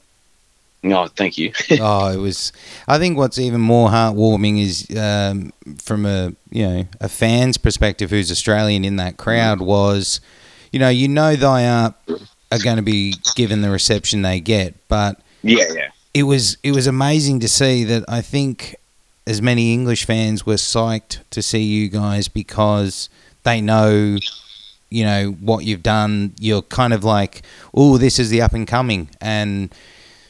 [0.82, 1.52] No, thank you.
[1.82, 2.54] oh, it was.
[2.88, 8.10] I think what's even more heartwarming is um, from a you know a fan's perspective
[8.10, 10.22] who's Australian in that crowd was,
[10.72, 11.94] you know, you know they are
[12.52, 15.90] are going to be given the reception they get, but yeah, yeah.
[16.14, 18.76] it was it was amazing to see that I think
[19.28, 23.10] as many English fans were psyched to see you guys because
[23.44, 24.18] they know,
[24.90, 26.34] you know, what you've done.
[26.40, 29.74] You're kind of like, oh, this is the up and coming, and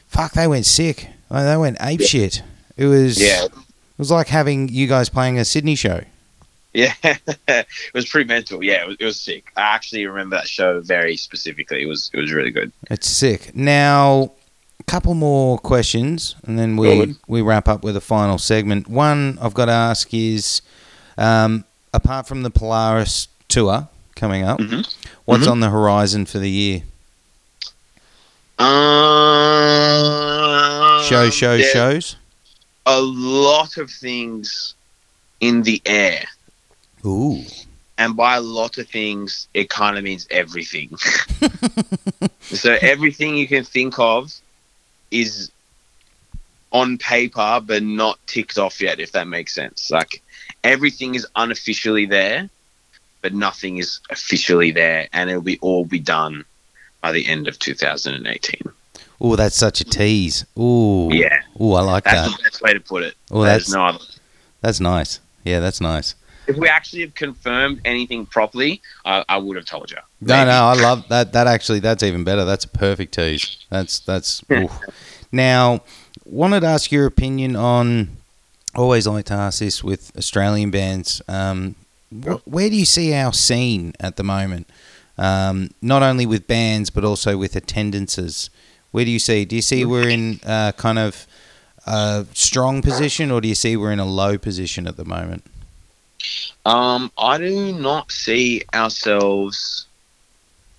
[0.10, 1.08] fuck, they went sick.
[1.30, 2.06] Like, they went ape Yeah.
[2.08, 2.44] shit.
[2.76, 3.52] It was Yeah, It
[3.98, 6.02] was like having you guys playing a Sydney show.
[6.74, 6.94] yeah,
[7.48, 8.64] it was pretty mental.
[8.64, 9.52] Yeah, it was, it was sick.
[9.58, 11.82] I actually remember that show very specifically.
[11.82, 12.72] It was it was really good.
[12.90, 13.56] It's sick.
[13.56, 14.32] Now,
[14.80, 17.18] a couple more questions, and then we on.
[17.28, 18.88] we wrap up with a final segment.
[18.88, 20.62] One I've got to ask is,
[21.18, 24.88] um, apart from the Polaris tour coming up, Mhm.
[25.26, 25.52] what's Mhm.
[25.52, 26.84] on the horizon for the year?
[28.60, 30.20] Um,
[31.04, 32.18] Show, show, shows.
[32.86, 34.76] A lot of things
[35.40, 36.26] in the air,
[37.06, 37.42] Ooh,
[37.98, 40.96] and by a lot of things, it kind of means everything.
[42.42, 44.34] so everything you can think of
[45.10, 45.52] is
[46.72, 49.00] on paper, but not ticked off yet.
[49.00, 50.22] If that makes sense, like
[50.64, 52.50] everything is unofficially there,
[53.22, 56.44] but nothing is officially there, and it'll be all be done
[57.02, 58.62] by the end of 2018.
[59.22, 60.46] Oh, that's such a tease.
[60.56, 62.24] Oh, Yeah, Oh, I like that's that.
[62.30, 63.16] That's the best way to put it.
[63.32, 63.98] Oh, There's that's no
[64.62, 65.20] that's nice.
[65.44, 66.16] Yeah, that's nice.
[66.48, 69.98] If we actually have confirmed anything properly, I, I would have told you.
[70.22, 70.48] No, Maybe.
[70.50, 71.32] no, I love that.
[71.34, 72.44] That actually, that's even better.
[72.44, 73.66] That's a perfect tease.
[73.70, 74.44] That's that's.
[75.32, 75.82] Now,
[76.26, 78.18] wanted to ask your opinion on.
[78.76, 81.22] Always like to ask this with Australian bands.
[81.28, 81.76] Um,
[82.12, 84.68] wh- where do you see our scene at the moment?
[85.20, 88.50] Um, not only with bands, but also with attendances.
[88.92, 89.44] Where do you see?
[89.44, 91.28] Do you see we're in uh, kind of
[91.86, 95.44] a strong position, or do you see we're in a low position at the moment?
[96.66, 99.86] Um, I do not see ourselves.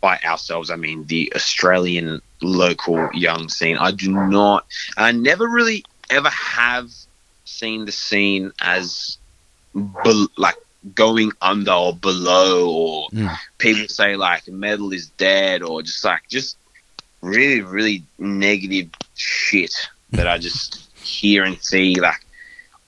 [0.00, 3.76] By ourselves, I mean the Australian local young scene.
[3.76, 4.64] I do not.
[4.96, 6.90] I never really ever have
[7.44, 9.18] seen the scene as
[9.74, 10.56] bel like
[10.94, 13.36] going under or below, or Mm.
[13.58, 16.56] people say like metal is dead, or just like just
[17.20, 19.74] really really negative shit
[20.12, 21.96] that I just hear and see.
[22.00, 22.24] Like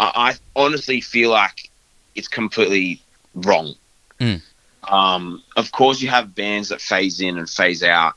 [0.01, 1.71] I, I honestly feel like
[2.15, 3.01] it's completely
[3.35, 3.75] wrong.
[4.21, 4.43] Mm.
[4.85, 8.15] Um, of course, you have bands that phase in and phase out.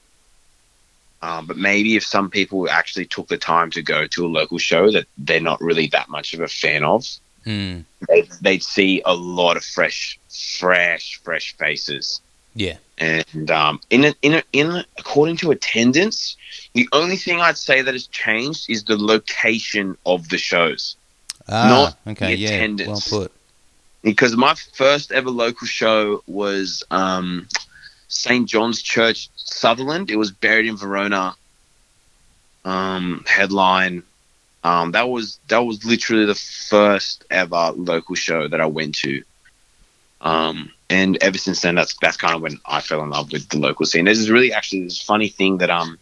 [1.21, 4.57] Um, but maybe if some people actually took the time to go to a local
[4.57, 7.05] show that they're not really that much of a fan of,
[7.45, 7.85] Mm.
[8.07, 10.19] they'd, they'd see a lot of fresh,
[10.59, 12.21] fresh, fresh faces.
[12.55, 12.77] Yeah.
[12.97, 16.37] And um, in a, in a, in a, according to attendance,
[16.73, 20.95] the only thing I'd say that has changed is the location of the shows.
[21.49, 21.67] Ah,
[22.05, 22.33] Not okay.
[22.35, 22.49] the Yeah.
[22.49, 23.09] Well attendance.
[23.09, 23.31] put.
[24.01, 27.47] because my first ever local show was um,
[28.07, 28.47] St.
[28.47, 30.09] John's Church, Sutherland.
[30.09, 31.35] It was Buried in Verona.
[32.63, 34.01] Um, headline.
[34.65, 39.23] Um, that was that was literally the first ever local show that I went to.
[40.21, 43.47] Um, and ever since then, that's that's kind of when I fell in love with
[43.49, 44.05] the local scene.
[44.05, 45.99] There's this really actually this funny thing that um,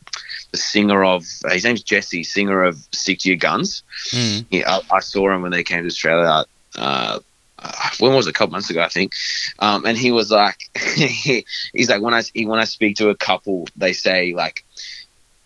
[0.52, 3.84] the singer of his name's Jesse, singer of Stick To Your Guns.
[4.12, 4.46] Mm.
[4.50, 6.46] Yeah, I, I saw him when they came to Australia.
[6.78, 7.20] Uh,
[7.60, 8.30] uh, when was it?
[8.30, 9.12] A couple months ago, I think.
[9.60, 13.16] Um, and he was like, he, he's like, when I when I speak to a
[13.16, 14.64] couple, they say like,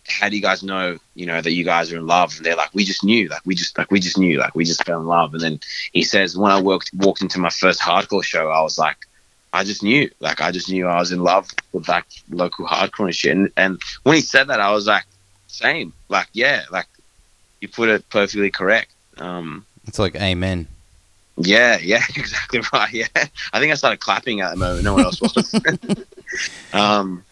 [0.08, 0.98] "How do you guys know?
[1.16, 3.28] You know that you guys are in love?" And they're like, "We just knew.
[3.30, 4.40] Like we just like we just knew.
[4.40, 5.60] Like we just fell in love." And then
[5.94, 8.98] he says, "When I worked walked into my first hardcore show, I was like."
[9.54, 13.06] I just knew, like, I just knew I was in love with like local hardcore
[13.06, 13.36] and shit.
[13.36, 15.06] And, and when he said that, I was like,
[15.48, 16.86] same, like, yeah, like,
[17.62, 18.92] you put it perfectly correct.
[19.18, 20.68] Um, It's like amen.
[21.38, 22.92] yeah, yeah, exactly right.
[22.92, 24.84] Yeah, I think I started clapping at the moment.
[24.84, 25.56] No one else was.
[26.74, 27.24] um,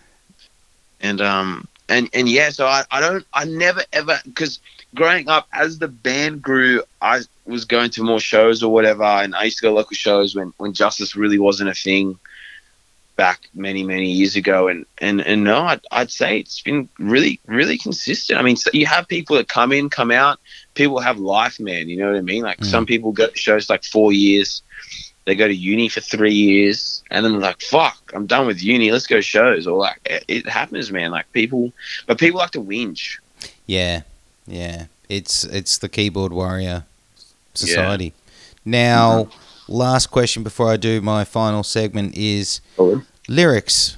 [1.02, 4.60] and um, and and yeah, so I, I don't, I never ever because
[4.94, 9.36] growing up as the band grew, I was going to more shows or whatever, and
[9.36, 12.20] I used to go to local shows when when Justice really wasn't a thing
[13.16, 14.68] back many many years ago.
[14.68, 18.40] And and and no I'd, I'd say it's been really really consistent.
[18.40, 20.40] I mean so you have people that come in come out.
[20.74, 21.90] People have life man.
[21.90, 22.44] You know what i mean?
[22.44, 22.66] Like Mm.
[22.66, 24.62] some people go to shows like four years
[25.26, 28.62] they go to uni for three years and then they're like fuck i'm done with
[28.64, 31.72] uni let's go shows or like it, it happens man like people
[32.08, 33.18] but people like to whinge
[33.68, 34.02] Yeah,
[34.48, 34.86] yeah.
[35.10, 36.86] It's it's the keyboard warrior
[37.54, 38.14] society.
[38.64, 39.28] Now,
[39.68, 42.62] last question before I do my final segment is
[43.28, 43.98] lyrics.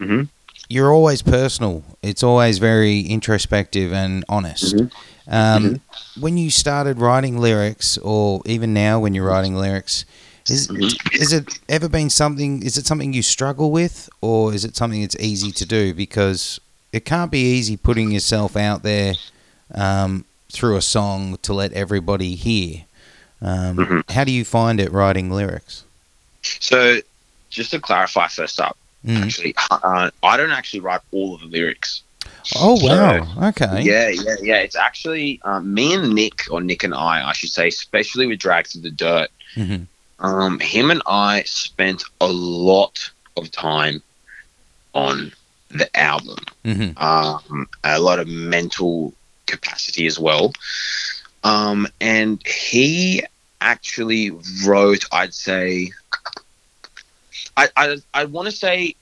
[0.00, 0.28] Mhm.
[0.68, 1.82] You're always personal.
[2.02, 4.74] It's always very introspective and honest.
[4.76, 4.90] Mhm.
[5.28, 5.80] Um,
[6.18, 10.04] When you started writing lyrics, or even now when you're writing lyrics,
[10.48, 11.14] is Mhm.
[11.20, 12.62] is it ever been something?
[12.62, 15.92] Is it something you struggle with, or is it something that's easy to do?
[15.94, 16.60] Because
[16.92, 19.14] it can't be easy putting yourself out there
[19.74, 22.82] um, through a song to let everybody hear.
[23.40, 24.10] Um, Mhm.
[24.10, 25.84] How do you find it writing lyrics?
[26.42, 27.00] So,
[27.50, 28.76] just to clarify, first up,
[29.06, 29.22] Mm.
[29.22, 32.02] actually, uh, I don't actually write all of the lyrics.
[32.56, 33.48] Oh So, wow!
[33.50, 33.82] okay.
[33.82, 34.56] Yeah, yeah, yeah.
[34.58, 38.40] It's actually um, me and Nick, or Nick and I, I should say, especially with
[38.40, 39.30] Drag Through the Dirt.
[39.54, 39.86] Mhm.
[40.20, 44.02] Um, him and I spent a lot of time
[44.94, 45.32] on
[45.70, 46.38] the album.
[46.64, 47.00] Mhm.
[47.00, 49.14] Um, a lot of mental
[49.46, 50.52] capacity as well.
[51.42, 53.24] Um, and he
[53.60, 54.30] actually
[54.66, 55.92] wrote, I'd say,
[57.56, 58.94] I I, I want to say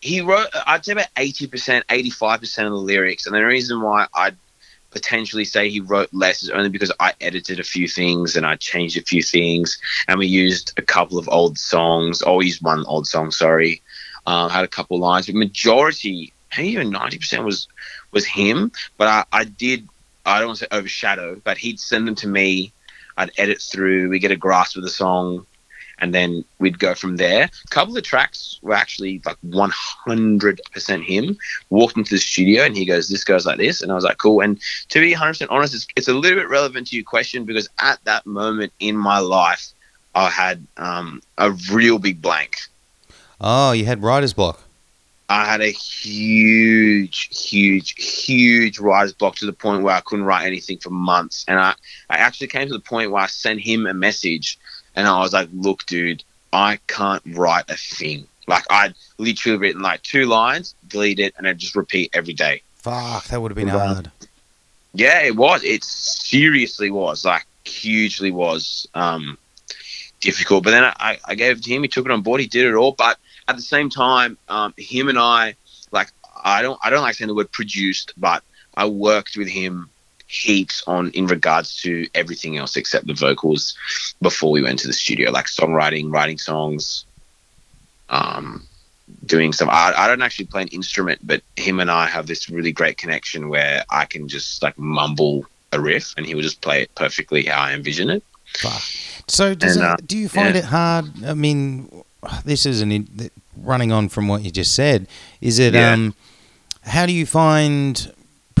[0.00, 3.44] he wrote, I'd say about eighty percent, eighty five percent of the lyrics, and the
[3.44, 4.36] reason why I'd
[4.90, 8.56] potentially say he wrote less is only because I edited a few things and I
[8.56, 9.78] changed a few things,
[10.08, 12.22] and we used a couple of old songs.
[12.24, 13.82] Oh, we used one old song, sorry.
[14.26, 17.68] Um, had a couple lines, but majority, maybe even ninety percent was
[18.12, 18.72] was him.
[18.96, 19.88] But I, I did,
[20.26, 22.72] I don't want to say overshadow, but he'd send them to me.
[23.16, 25.46] I'd edit through, we get a grasp of the song,
[26.00, 27.44] and then we'd go from there.
[27.44, 31.38] A couple of the tracks were actually like 100% him.
[31.68, 33.82] Walked into the studio and he goes, This goes like this.
[33.82, 34.40] And I was like, Cool.
[34.40, 37.68] And to be 100% honest, it's, it's a little bit relevant to your question because
[37.78, 39.68] at that moment in my life,
[40.14, 42.56] I had um, a real big blank.
[43.40, 44.60] Oh, you had writer's block.
[45.30, 47.94] I had a huge, huge,
[48.24, 51.44] huge writer's block to the point where I couldn't write anything for months.
[51.46, 51.74] And I,
[52.10, 54.58] I actually came to the point where I sent him a message
[54.96, 58.26] and I was like, look, dude, I can't write a thing.
[58.46, 62.62] Like I'd literally written like two lines, delete it, and I just repeat every day.
[62.74, 64.10] Fuck, that would have been hard.
[64.92, 65.62] Yeah, it was.
[65.62, 67.24] It seriously was.
[67.24, 69.38] Like hugely was um,
[70.20, 70.64] difficult.
[70.64, 71.82] But then I, I gave it to him.
[71.82, 72.40] He took it on board.
[72.40, 72.92] He did it all.
[72.92, 73.18] But
[73.48, 75.54] at the same time, um, him and I,
[75.92, 76.08] like,
[76.42, 78.42] I don't, I don't like saying the word produced, but
[78.74, 79.90] I worked with him
[80.30, 83.76] heaps on in regards to everything else except the vocals
[84.22, 87.04] before we went to the studio, like songwriting, writing songs,
[88.10, 88.64] um,
[89.26, 89.68] doing stuff.
[89.68, 92.96] I, I don't actually play an instrument, but him and I have this really great
[92.96, 96.94] connection where I can just like mumble a riff and he will just play it
[96.94, 98.22] perfectly how I envision it.
[99.26, 100.60] So, does And, it, uh, do you find yeah.
[100.60, 101.24] it hard?
[101.24, 102.04] I mean,
[102.44, 105.08] this is an in, running on from what you just said.
[105.40, 105.74] Is it?
[105.74, 105.92] Yeah.
[105.92, 106.14] Um,
[106.82, 108.12] how do you find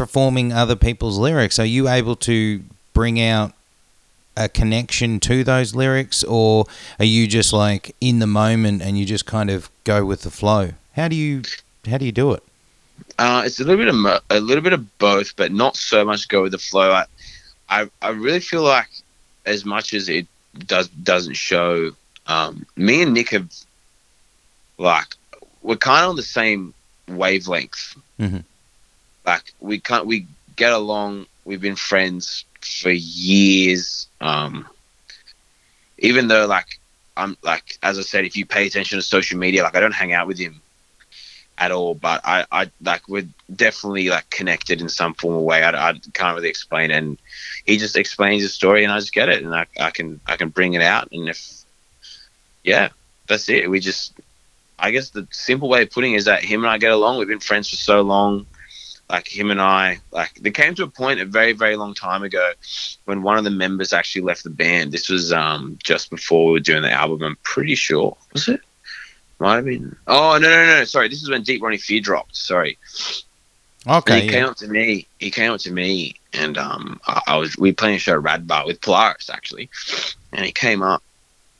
[0.04, 1.58] performing other people's lyrics?
[1.58, 3.52] Are you able to bring out
[4.34, 6.64] a connection to those lyrics, or
[6.98, 10.30] are you just like in the moment and you just kind of go with the
[10.30, 10.70] flow?
[10.96, 11.42] How do you
[11.86, 12.42] how do you do it?
[13.18, 16.02] Uh, it's a little bit of mo- a little bit of both, but not so
[16.02, 16.92] much go with the flow.
[16.92, 17.04] I,
[17.68, 18.88] I, I really feel like
[19.44, 20.26] as much as it
[20.66, 21.90] does doesn't show,
[22.26, 23.52] um, me and Nick have
[24.78, 25.08] like
[25.60, 26.72] we're kind of on the same
[27.06, 27.96] wavelength.
[28.18, 28.44] Mhm.
[29.24, 31.26] Like we can't we get along.
[31.44, 34.08] We've been friends for years.
[34.20, 34.66] Um,
[35.98, 36.78] even though like
[37.16, 39.94] I'm like as I said, if you pay attention to social media, like I don't
[39.94, 40.60] hang out with him
[41.58, 45.62] at all, but I, I like we're definitely like connected in some form or way.
[45.62, 47.18] I, I can't really explain, and
[47.66, 50.36] he just explains his story, and I just get it, and I, I can I
[50.36, 51.64] can bring it out, and if
[52.64, 52.88] yeah,
[53.28, 53.68] that's it.
[53.70, 54.14] We just
[54.78, 57.18] I guess the simple way of putting it is that him and I get along.
[57.18, 58.46] We've been friends for so long.
[59.10, 62.22] Like him and I, like there came to a point a very very long time
[62.22, 62.52] ago
[63.06, 64.92] when one of the members actually left the band.
[64.92, 67.22] This was um just before we were doing the album.
[67.22, 68.60] I'm pretty sure was it.
[69.40, 69.96] Might have been.
[70.06, 70.84] Oh no no no!
[70.84, 72.36] Sorry, this is when Deep Rotting Fear dropped.
[72.36, 72.78] Sorry.
[73.86, 74.32] And Okay, he yeah.
[74.32, 75.06] came up to me.
[75.18, 78.12] He came up to me, and um, I, I was we were playing a show
[78.12, 79.70] at Rad Bar with Polaris actually,
[80.32, 81.02] and he came up,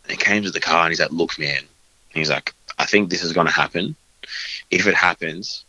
[0.05, 1.67] and he came to the car, and he's like, "Look, man," and
[2.13, 3.97] he's like, "I think this is going to happen.
[4.71, 5.65] If it happens,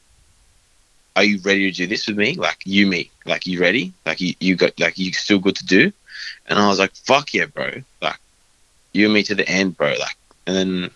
[1.15, 2.35] are you ready to do this with me?
[2.35, 3.93] Like you, me, like you ready?
[4.05, 5.91] Like you, you got, like you still good to do?"
[6.47, 7.81] And I was like, "Fuck yeah, bro!
[8.01, 8.19] Like
[8.93, 10.15] you and me to the end, bro!" Like,
[10.47, 10.91] and then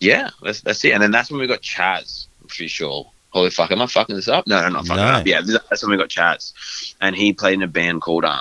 [0.00, 0.92] yeah, that's that's it.
[0.92, 2.26] And then that's when we got Chaz.
[2.40, 3.10] I'm pretty sure.
[3.30, 4.46] Holy fuck, am I fucking this up?
[4.46, 5.08] No, no, not fucking No.
[5.10, 5.26] up.
[5.26, 8.40] Yeah, that's when we got Chaz, and he played in a band called um,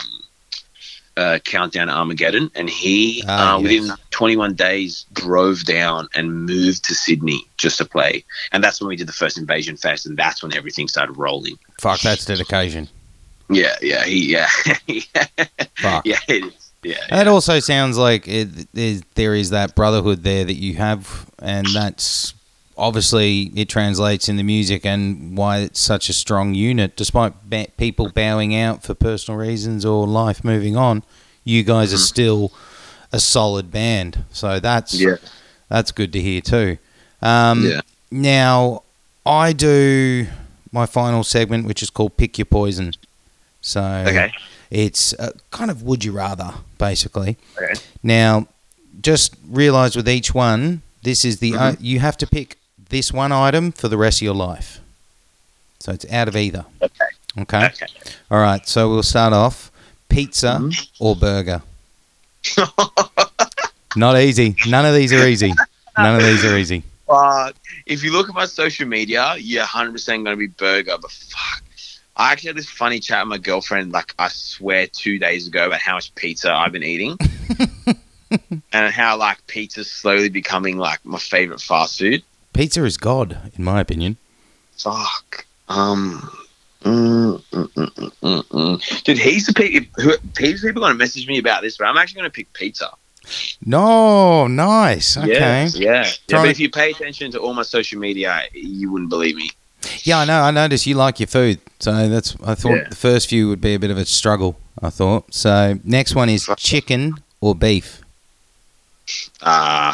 [1.18, 3.64] uh, Countdown Armageddon, and he Ah, uh, yes.
[3.82, 8.88] within 21 days drove down and moved to Sydney just to play, and that's when
[8.88, 11.58] we did the first Invasion Fest, and that's when everything started rolling.
[11.82, 12.88] Fuck, that's dedication.
[13.50, 14.48] Yeah, yeah, he, yeah,
[15.78, 16.06] Fuck.
[16.06, 16.72] yeah, it is.
[16.84, 18.48] Yeah, That also sounds like it,
[19.16, 22.34] there is that brotherhood there that you have, and that's
[22.78, 26.96] obviously it translates in the music and why it's such a strong unit.
[26.96, 31.04] Despite ba- people bowing out for personal reasons or life moving on,
[31.44, 32.08] you guys are Mhm.
[32.08, 32.52] still
[33.12, 34.24] a solid band.
[34.32, 35.16] So that's yeah,
[35.70, 36.78] that's good to hear too.
[37.22, 37.82] Um, yeah.
[38.12, 38.84] Now
[39.26, 40.28] I do
[40.72, 42.94] my final segment, which is called "Pick Your Poison."
[43.62, 44.32] So Okay.
[44.70, 47.38] It's uh, kind of would you rather, basically.
[47.58, 47.74] Okay.
[48.04, 48.48] Now,
[49.02, 51.74] just realize with each one, this is the Mhm.
[51.74, 52.58] o- you have to pick
[52.90, 54.80] this one item for the rest of your life.
[55.80, 56.66] So it's out of either.
[56.82, 57.06] Okay.
[57.40, 57.66] Okay.
[57.68, 57.86] Okay.
[58.32, 58.68] All right.
[58.68, 59.72] So we'll start off
[60.10, 60.88] pizza Mhm.
[61.00, 61.62] or burger.
[63.96, 64.56] Not easy.
[64.68, 65.54] None of these are easy.
[65.98, 66.84] None of these are easy.
[67.08, 67.54] But
[67.86, 70.98] if you look at my social media, you're 100% going to be burger.
[71.02, 71.64] But fuck,
[72.16, 73.92] I actually had this funny chat with my girlfriend.
[73.92, 77.18] Like I swear, two days ago about how much pizza I've been eating,
[78.74, 82.24] and how like pizza's slowly becoming like my favorite fast food.
[82.54, 84.18] Pizza is God, in my opinion.
[84.78, 85.46] Fuck.
[85.70, 86.30] Um.
[86.84, 89.04] Mm, mm, mm, mm, mm, mm.
[89.04, 92.20] Dude, heaps of people, heaps people going to message me about this, but I'm actually
[92.20, 92.90] going to pick pizza.
[93.66, 95.18] No, nice.
[95.18, 95.34] Okay.
[95.34, 96.12] Yeah, yeah.
[96.28, 99.50] yeah but if you pay attention to all my social media, you wouldn't believe me.
[100.04, 100.42] Yeah, I know.
[100.42, 102.36] I noticed you like your food, so that's.
[102.44, 102.90] I thought Yeah.
[102.90, 104.58] the first few would be a bit of a struggle.
[104.82, 105.34] I thought.
[105.34, 108.02] So next one is chicken or beef.
[109.42, 109.94] Uh,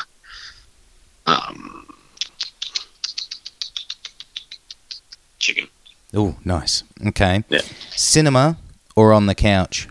[1.25, 1.82] um,
[5.43, 5.67] chicken.
[6.13, 6.83] Oh, nice.
[7.07, 7.43] Okay.
[7.49, 7.61] Yeah.
[7.91, 8.57] Cinema
[8.95, 9.87] or on the couch.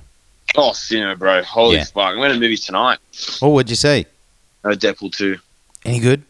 [0.56, 1.42] Oh, cinema, bro.
[1.42, 1.84] Holy Yeah.
[1.84, 1.96] fuck.
[2.08, 2.98] I'm going to movies tonight.
[3.40, 4.06] Oh, what'd you see?
[4.64, 5.38] Oh, Deadpool 2.
[5.84, 6.22] Any good?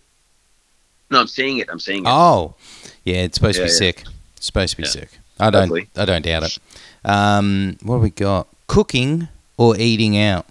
[1.10, 1.68] No, I'm seeing it.
[1.70, 2.08] I'm seeing it.
[2.08, 2.54] Oh,
[3.04, 3.16] yeah.
[3.24, 3.74] It's supposed to be yeah.
[3.76, 4.04] sick.
[4.36, 4.88] It's supposed to be Yeah.
[4.90, 5.18] sick.
[5.38, 5.62] I don't.
[5.62, 5.88] Hopefully.
[5.96, 6.58] I don't doubt it.
[7.04, 8.48] Um, what have we got?
[8.66, 10.46] Cooking or eating out.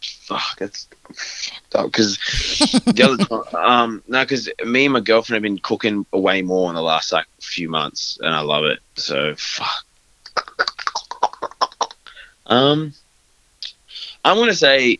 [0.00, 0.86] Fuck, that's
[1.70, 1.92] fucked up.
[1.92, 2.16] Because
[2.84, 6.68] the other time, um, no, because me and my girlfriend have been cooking way more
[6.68, 8.80] in the last like few months, and I love it.
[8.96, 9.84] So fuck.
[12.46, 12.92] Um,
[14.24, 14.98] I'm gonna say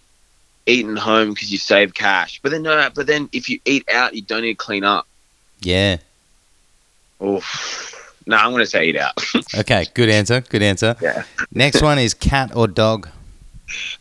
[0.67, 4.15] eating home because you save cash, but then no, but then if you eat out,
[4.15, 5.07] you don't need to clean up.
[5.61, 5.99] Yeah.
[7.21, 7.43] Oh,
[8.27, 9.15] no, I'm gonna say eat out.
[9.59, 9.87] Okay.
[9.95, 10.41] Good answer.
[10.41, 10.97] Good answer.
[11.03, 11.25] Yeah.
[11.53, 13.09] Next one is cat or dog.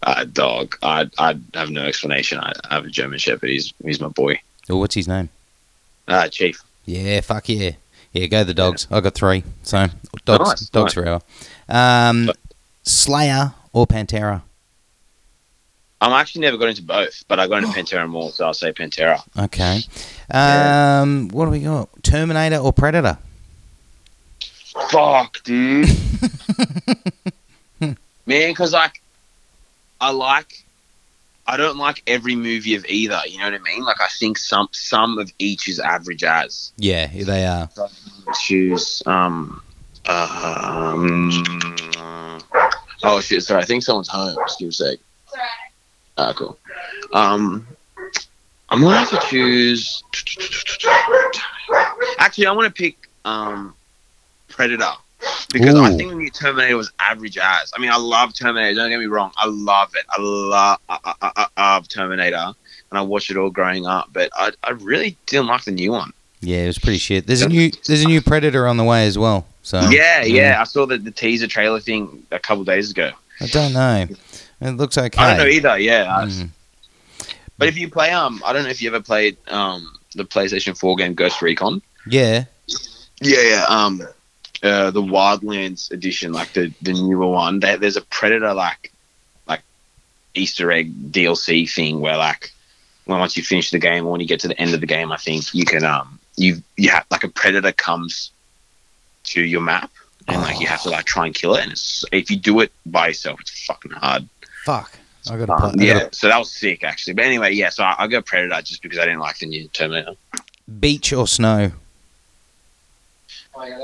[0.03, 0.75] Uh, dog.
[0.81, 2.39] I I have no explanation.
[2.39, 3.49] I, I have a German Shepherd.
[3.49, 4.39] He's he's my boy.
[4.69, 5.29] Oh, what's his name?
[6.07, 6.61] Uh, Chief.
[6.85, 7.71] Yeah, fuck yeah.
[8.13, 8.87] Yeah, go the dogs.
[8.89, 9.43] I got three.
[9.63, 9.87] So
[10.25, 10.93] dogs, Nice, dogs nice.
[10.93, 11.21] forever.
[11.67, 12.31] Um,
[12.83, 14.41] Slayer or Pantera.
[16.01, 18.71] I'm actually never got into both, but I got into Pantera more, so I'll say
[18.71, 19.21] Pantera.
[19.37, 19.81] Okay.
[20.31, 21.01] Yeah.
[21.03, 21.89] Um, what do we got?
[22.03, 23.17] Terminator or Predator?
[24.89, 25.89] Fuck, dude.
[27.79, 27.95] Man,
[28.25, 29.01] because like,
[30.01, 30.63] I like,
[31.45, 33.21] I don't like every movie of either.
[33.27, 33.83] You know what I mean?
[33.83, 36.71] Like, I think some some of each is average as.
[36.77, 37.69] Yeah, they are.
[38.41, 39.03] Choose.
[39.05, 39.61] Um.
[40.05, 41.31] Um.
[43.03, 43.43] Oh shit!
[43.43, 44.35] Sorry, I think someone's home.
[44.47, 44.99] Just give a sec.
[46.17, 46.57] Ah, cool.
[47.13, 47.65] Um,
[48.69, 50.03] I'm gonna have to choose.
[52.17, 53.73] Actually, I want to pick um,
[54.49, 54.91] Predator
[55.51, 57.71] because I think the new Terminator was average as.
[57.75, 58.75] I mean, I love Terminator.
[58.75, 59.31] Don't get me wrong.
[59.37, 60.05] I love it.
[60.09, 62.53] I love I, I, I, I love Terminator,
[62.91, 64.09] and I watched it all growing up.
[64.13, 66.13] But I, I really didn't like the new one.
[66.41, 67.27] Yeah, it was pretty shit.
[67.27, 69.45] There's a new there's a new Predator on the way as well.
[69.61, 70.61] So yeah, yeah.
[70.61, 73.11] I saw the, the teaser trailer thing a couple days ago.
[73.41, 74.07] I don't know.
[74.61, 75.21] It looks okay.
[75.21, 75.77] I don't know either.
[75.79, 76.49] Yeah, Mm.
[77.57, 80.77] but if you play um, I don't know if you ever played um the PlayStation
[80.77, 81.81] Four game Ghost Recon.
[82.07, 82.45] Yeah.
[83.21, 83.65] Yeah, yeah.
[83.67, 84.01] Um,
[84.63, 87.59] uh, the Wildlands edition, like the the newer one.
[87.59, 88.91] There, there's a Predator like
[89.47, 89.61] like
[90.33, 92.51] Easter egg DLC thing where like
[93.05, 94.87] when once you finish the game or when you get to the end of the
[94.87, 98.31] game, I think you can um you you have like a Predator comes
[99.25, 99.91] to your map
[100.27, 101.63] and like you have to like try and kill it.
[101.63, 104.27] And it's if you do it by yourself, it's fucking hard.
[104.65, 104.97] Fuck.
[105.29, 105.87] I got to Um, play.
[105.87, 107.13] Yeah, gotta- so that was sick actually.
[107.13, 107.69] But anyway, yeah.
[107.69, 110.13] So I, I go Predator just because I didn't like the new Terminator.
[110.79, 111.71] Beach or snow?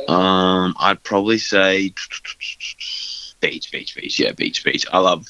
[0.07, 1.93] Um, I'd probably say
[3.41, 4.19] beach, beach, beach.
[4.19, 4.85] Yeah, beach, beach.
[4.91, 5.27] I love,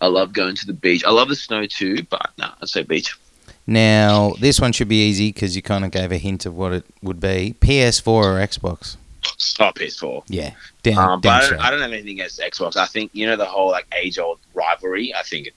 [0.00, 1.04] I love going to the beach.
[1.04, 3.16] I love the snow too, but no, I'd say beach.
[3.66, 6.72] Now this one should be easy because you kind of gave a hint of what
[6.72, 7.56] it would be.
[7.60, 8.96] PS4 or Xbox?
[9.58, 10.22] Oh, PS4.
[10.28, 10.52] Yeah.
[10.82, 10.98] Damn.
[10.98, 11.60] Um, but I don't.
[11.60, 12.76] I don't have anything against Xbox.
[12.76, 15.12] I think you know the whole like age-old rivalry.
[15.14, 15.54] I think it,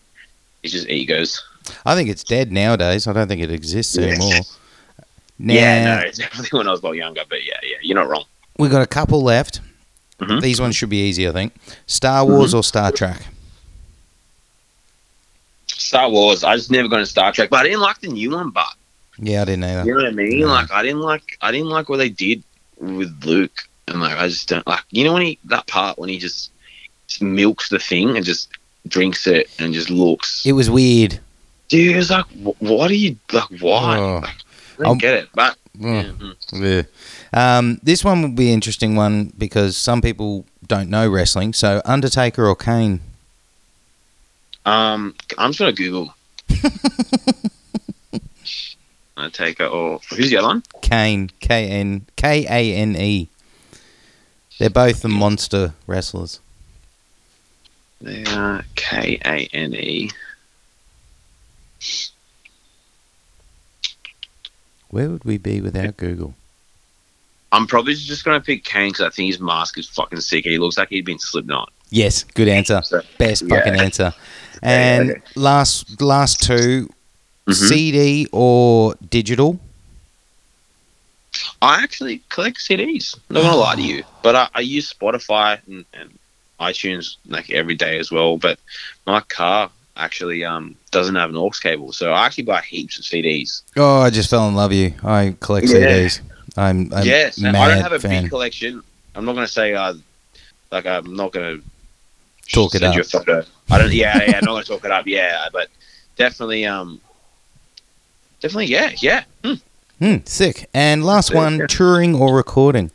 [0.63, 1.43] it's just egos.
[1.85, 3.05] I think it's dead nowadays.
[3.07, 4.41] I don't think it exists anymore.
[5.39, 7.21] Now, Yeah, no, it's definitely when I was a lot younger.
[7.27, 8.25] But yeah, yeah, you're not wrong.
[8.57, 9.61] We've got a couple left.
[10.19, 10.41] Mhm.
[10.41, 11.53] These ones should be easy, I think.
[11.87, 13.25] Star Wars or Star Trek?
[15.67, 16.43] Star Wars.
[16.43, 18.49] I just never got into Star Trek, but I didn't like the new one.
[18.49, 18.67] But
[19.17, 19.85] Yeah, I didn't either.
[19.85, 20.39] You know what I mean?
[20.39, 20.45] Yeah.
[20.47, 22.43] Like I didn't like I didn't like what they did
[22.77, 26.09] with Luke, and like I just don't like you know when he that part when
[26.09, 26.51] he just,
[27.07, 28.49] just milks the thing and just
[28.87, 30.45] drinks it and just looks.
[30.45, 31.19] It was weird.
[31.69, 32.25] Dude, it's like
[32.59, 33.49] what are you like?
[33.61, 33.97] Why?
[33.97, 34.19] Oh.
[34.19, 34.35] Like,
[34.79, 36.35] I don't get it, but Mm.
[36.51, 36.83] yeah.
[37.57, 41.53] Um, this one will be an interesting one because some people don't know wrestling.
[41.53, 42.99] So, Undertaker or Kane?
[44.65, 46.13] um, I'm just gonna Google.
[49.17, 50.63] Undertaker or who's the other one?
[50.81, 51.29] Kane.
[51.39, 53.27] K N K A N E.
[54.57, 56.39] They're both the monster wrestlers.
[58.01, 60.09] They are K A N E.
[64.89, 66.33] Where would we be without Google?
[67.51, 70.45] I'm probably just gonna pick Kane because I think his mask is fucking sick.
[70.45, 71.71] He looks like he'd been Slipknot.
[71.89, 72.81] Yes, good answer.
[72.83, 73.55] So, Best Yeah.
[73.57, 74.13] fucking answer.
[74.61, 75.21] And okay.
[75.35, 76.89] last last two,
[77.47, 77.53] Mhm.
[77.69, 79.57] CD or digital?
[81.61, 83.15] I actually collect CDs.
[83.29, 86.09] I'm not gonna lie to you, but I, I use Spotify and, and
[86.59, 88.35] iTunes like every day as well.
[88.37, 88.59] But
[89.07, 93.05] my car actually um doesn't have an aux cable, so I actually buy heaps of
[93.05, 93.61] CDs.
[93.75, 94.93] Oh, I just fell in love with you.
[95.03, 95.79] I collect Yeah.
[95.79, 96.21] CDs.
[96.57, 98.23] I'm, I'm yes, I don't have a fan.
[98.23, 98.81] big collection.
[99.15, 99.93] I'm not gonna say uh
[100.71, 101.57] like I'm not gonna
[102.51, 103.05] Talk it send you up.
[103.05, 103.45] a photo.
[103.69, 103.93] I don't.
[103.93, 104.37] Yeah, yeah.
[104.37, 105.05] I'm not gonna talk it up.
[105.05, 105.69] Yeah, but
[106.15, 106.99] definitely um.
[108.41, 109.23] Definitely, yeah, yeah.
[109.43, 109.53] Hmm.
[109.99, 110.69] Hmm, sick.
[110.73, 111.67] And last one, yeah.
[111.67, 112.89] touring or recording?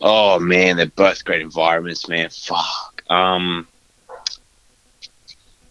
[0.00, 2.30] Oh man, they're both great environments, man.
[2.30, 3.02] Fuck.
[3.08, 3.66] Um,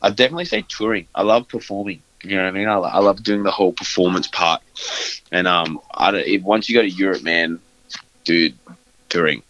[0.02, 1.08] I'd definitely say touring.
[1.14, 2.02] I love performing.
[2.24, 2.68] You know what I mean?
[2.68, 4.62] I, I love doing the whole performance part.
[5.32, 7.60] And um, I don't, if, once you go to Europe, man,
[8.24, 8.58] dude,
[9.10, 9.44] touring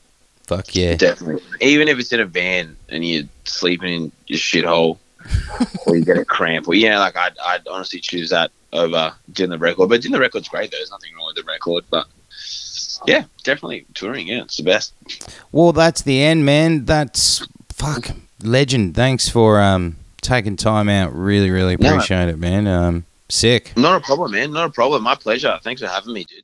[0.48, 0.96] Fuck yeah.
[0.96, 1.42] definitely.
[1.60, 5.00] Even if it's in a van and you're sleeping in your shithole,
[5.88, 9.50] or you get a cramp, or yeah, like I'd, I'd honestly choose that over doing
[9.50, 9.90] the record.
[9.90, 10.70] But doing the record's great.
[10.70, 10.78] though.
[10.78, 12.08] There's nothing wrong with the record, but.
[13.06, 14.28] Yeah, definitely touring.
[14.28, 14.94] Yeah, it's the best.
[15.52, 16.86] Well, that's the end, man.
[16.86, 18.10] That's fuck
[18.42, 18.96] legend.
[18.96, 21.14] Thanks for um taking time out.
[21.16, 21.90] Really, really No.
[21.90, 22.68] appreciate it, man.
[22.68, 23.76] Um, sick.
[23.78, 24.52] Not a problem, man.
[24.52, 25.04] Not a problem.
[25.04, 25.60] My pleasure.
[25.64, 26.44] Thanks for having me, dude.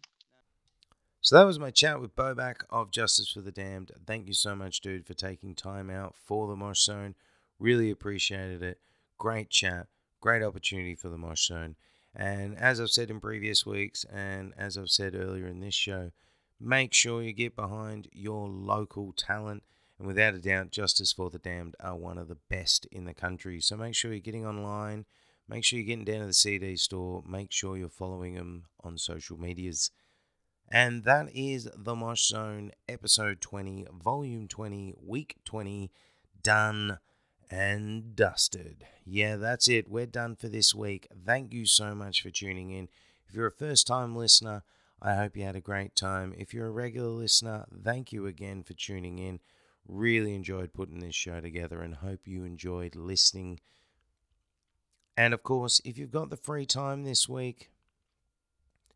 [1.23, 3.91] So that was my chat with Bobak of Justice for the Damned.
[4.07, 7.13] Thank you so much, dude, for taking time out for the Mosh Zone.
[7.59, 8.79] Really appreciated it.
[9.19, 9.85] Great chat.
[10.19, 11.75] Great opportunity for the Mosh Zone.
[12.15, 16.11] And as I've said in previous weeks, and as I've said earlier in this show,
[16.61, 19.63] make sure you get behind your local talent.
[19.97, 23.13] And without a doubt, Justice for the Damned are one of the best in the
[23.13, 23.59] country.
[23.61, 25.05] So make sure you're getting online.
[25.47, 27.23] Make sure you're getting down to the CD store.
[27.27, 29.91] Make sure you're following them on social medias.
[30.71, 35.91] And that is the Mosh Zone, episode 20, volume 20, week 20,
[36.41, 36.99] done
[37.49, 38.85] and dusted.
[39.05, 39.89] Yeah, that's it.
[39.89, 41.07] We're done for this week.
[41.25, 42.87] Thank you so much for tuning in.
[43.27, 44.63] If you're a first time listener,
[45.01, 46.33] I hope you had a great time.
[46.37, 49.39] If you're a regular listener, thank you again for tuning in.
[49.87, 53.59] Really enjoyed putting this show together and hope you enjoyed listening.
[55.17, 57.71] And of course, if you've got the free time this week,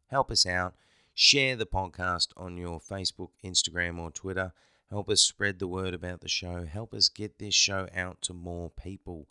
[0.09, 0.75] help us out
[1.15, 4.51] share the podcast on your Facebook, Instagram, or Twitter.
[4.91, 6.65] Help us spread the word about the show.
[6.65, 9.27] Help us get this show out to more people.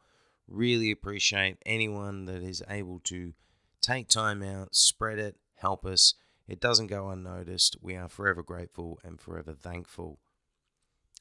[0.48, 3.34] Really appreciate anyone that is able to
[3.80, 6.14] take time out, spread it, help us.
[6.46, 7.76] It doesn't go unnoticed.
[7.80, 10.18] We are forever grateful and forever thankful.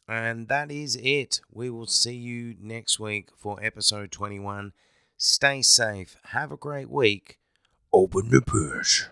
[0.07, 1.39] And that is it.
[1.49, 4.73] We will see you next week for episode 21.
[5.17, 6.17] Stay safe.
[6.25, 7.39] Have a great week.
[7.93, 9.07] Open the purse.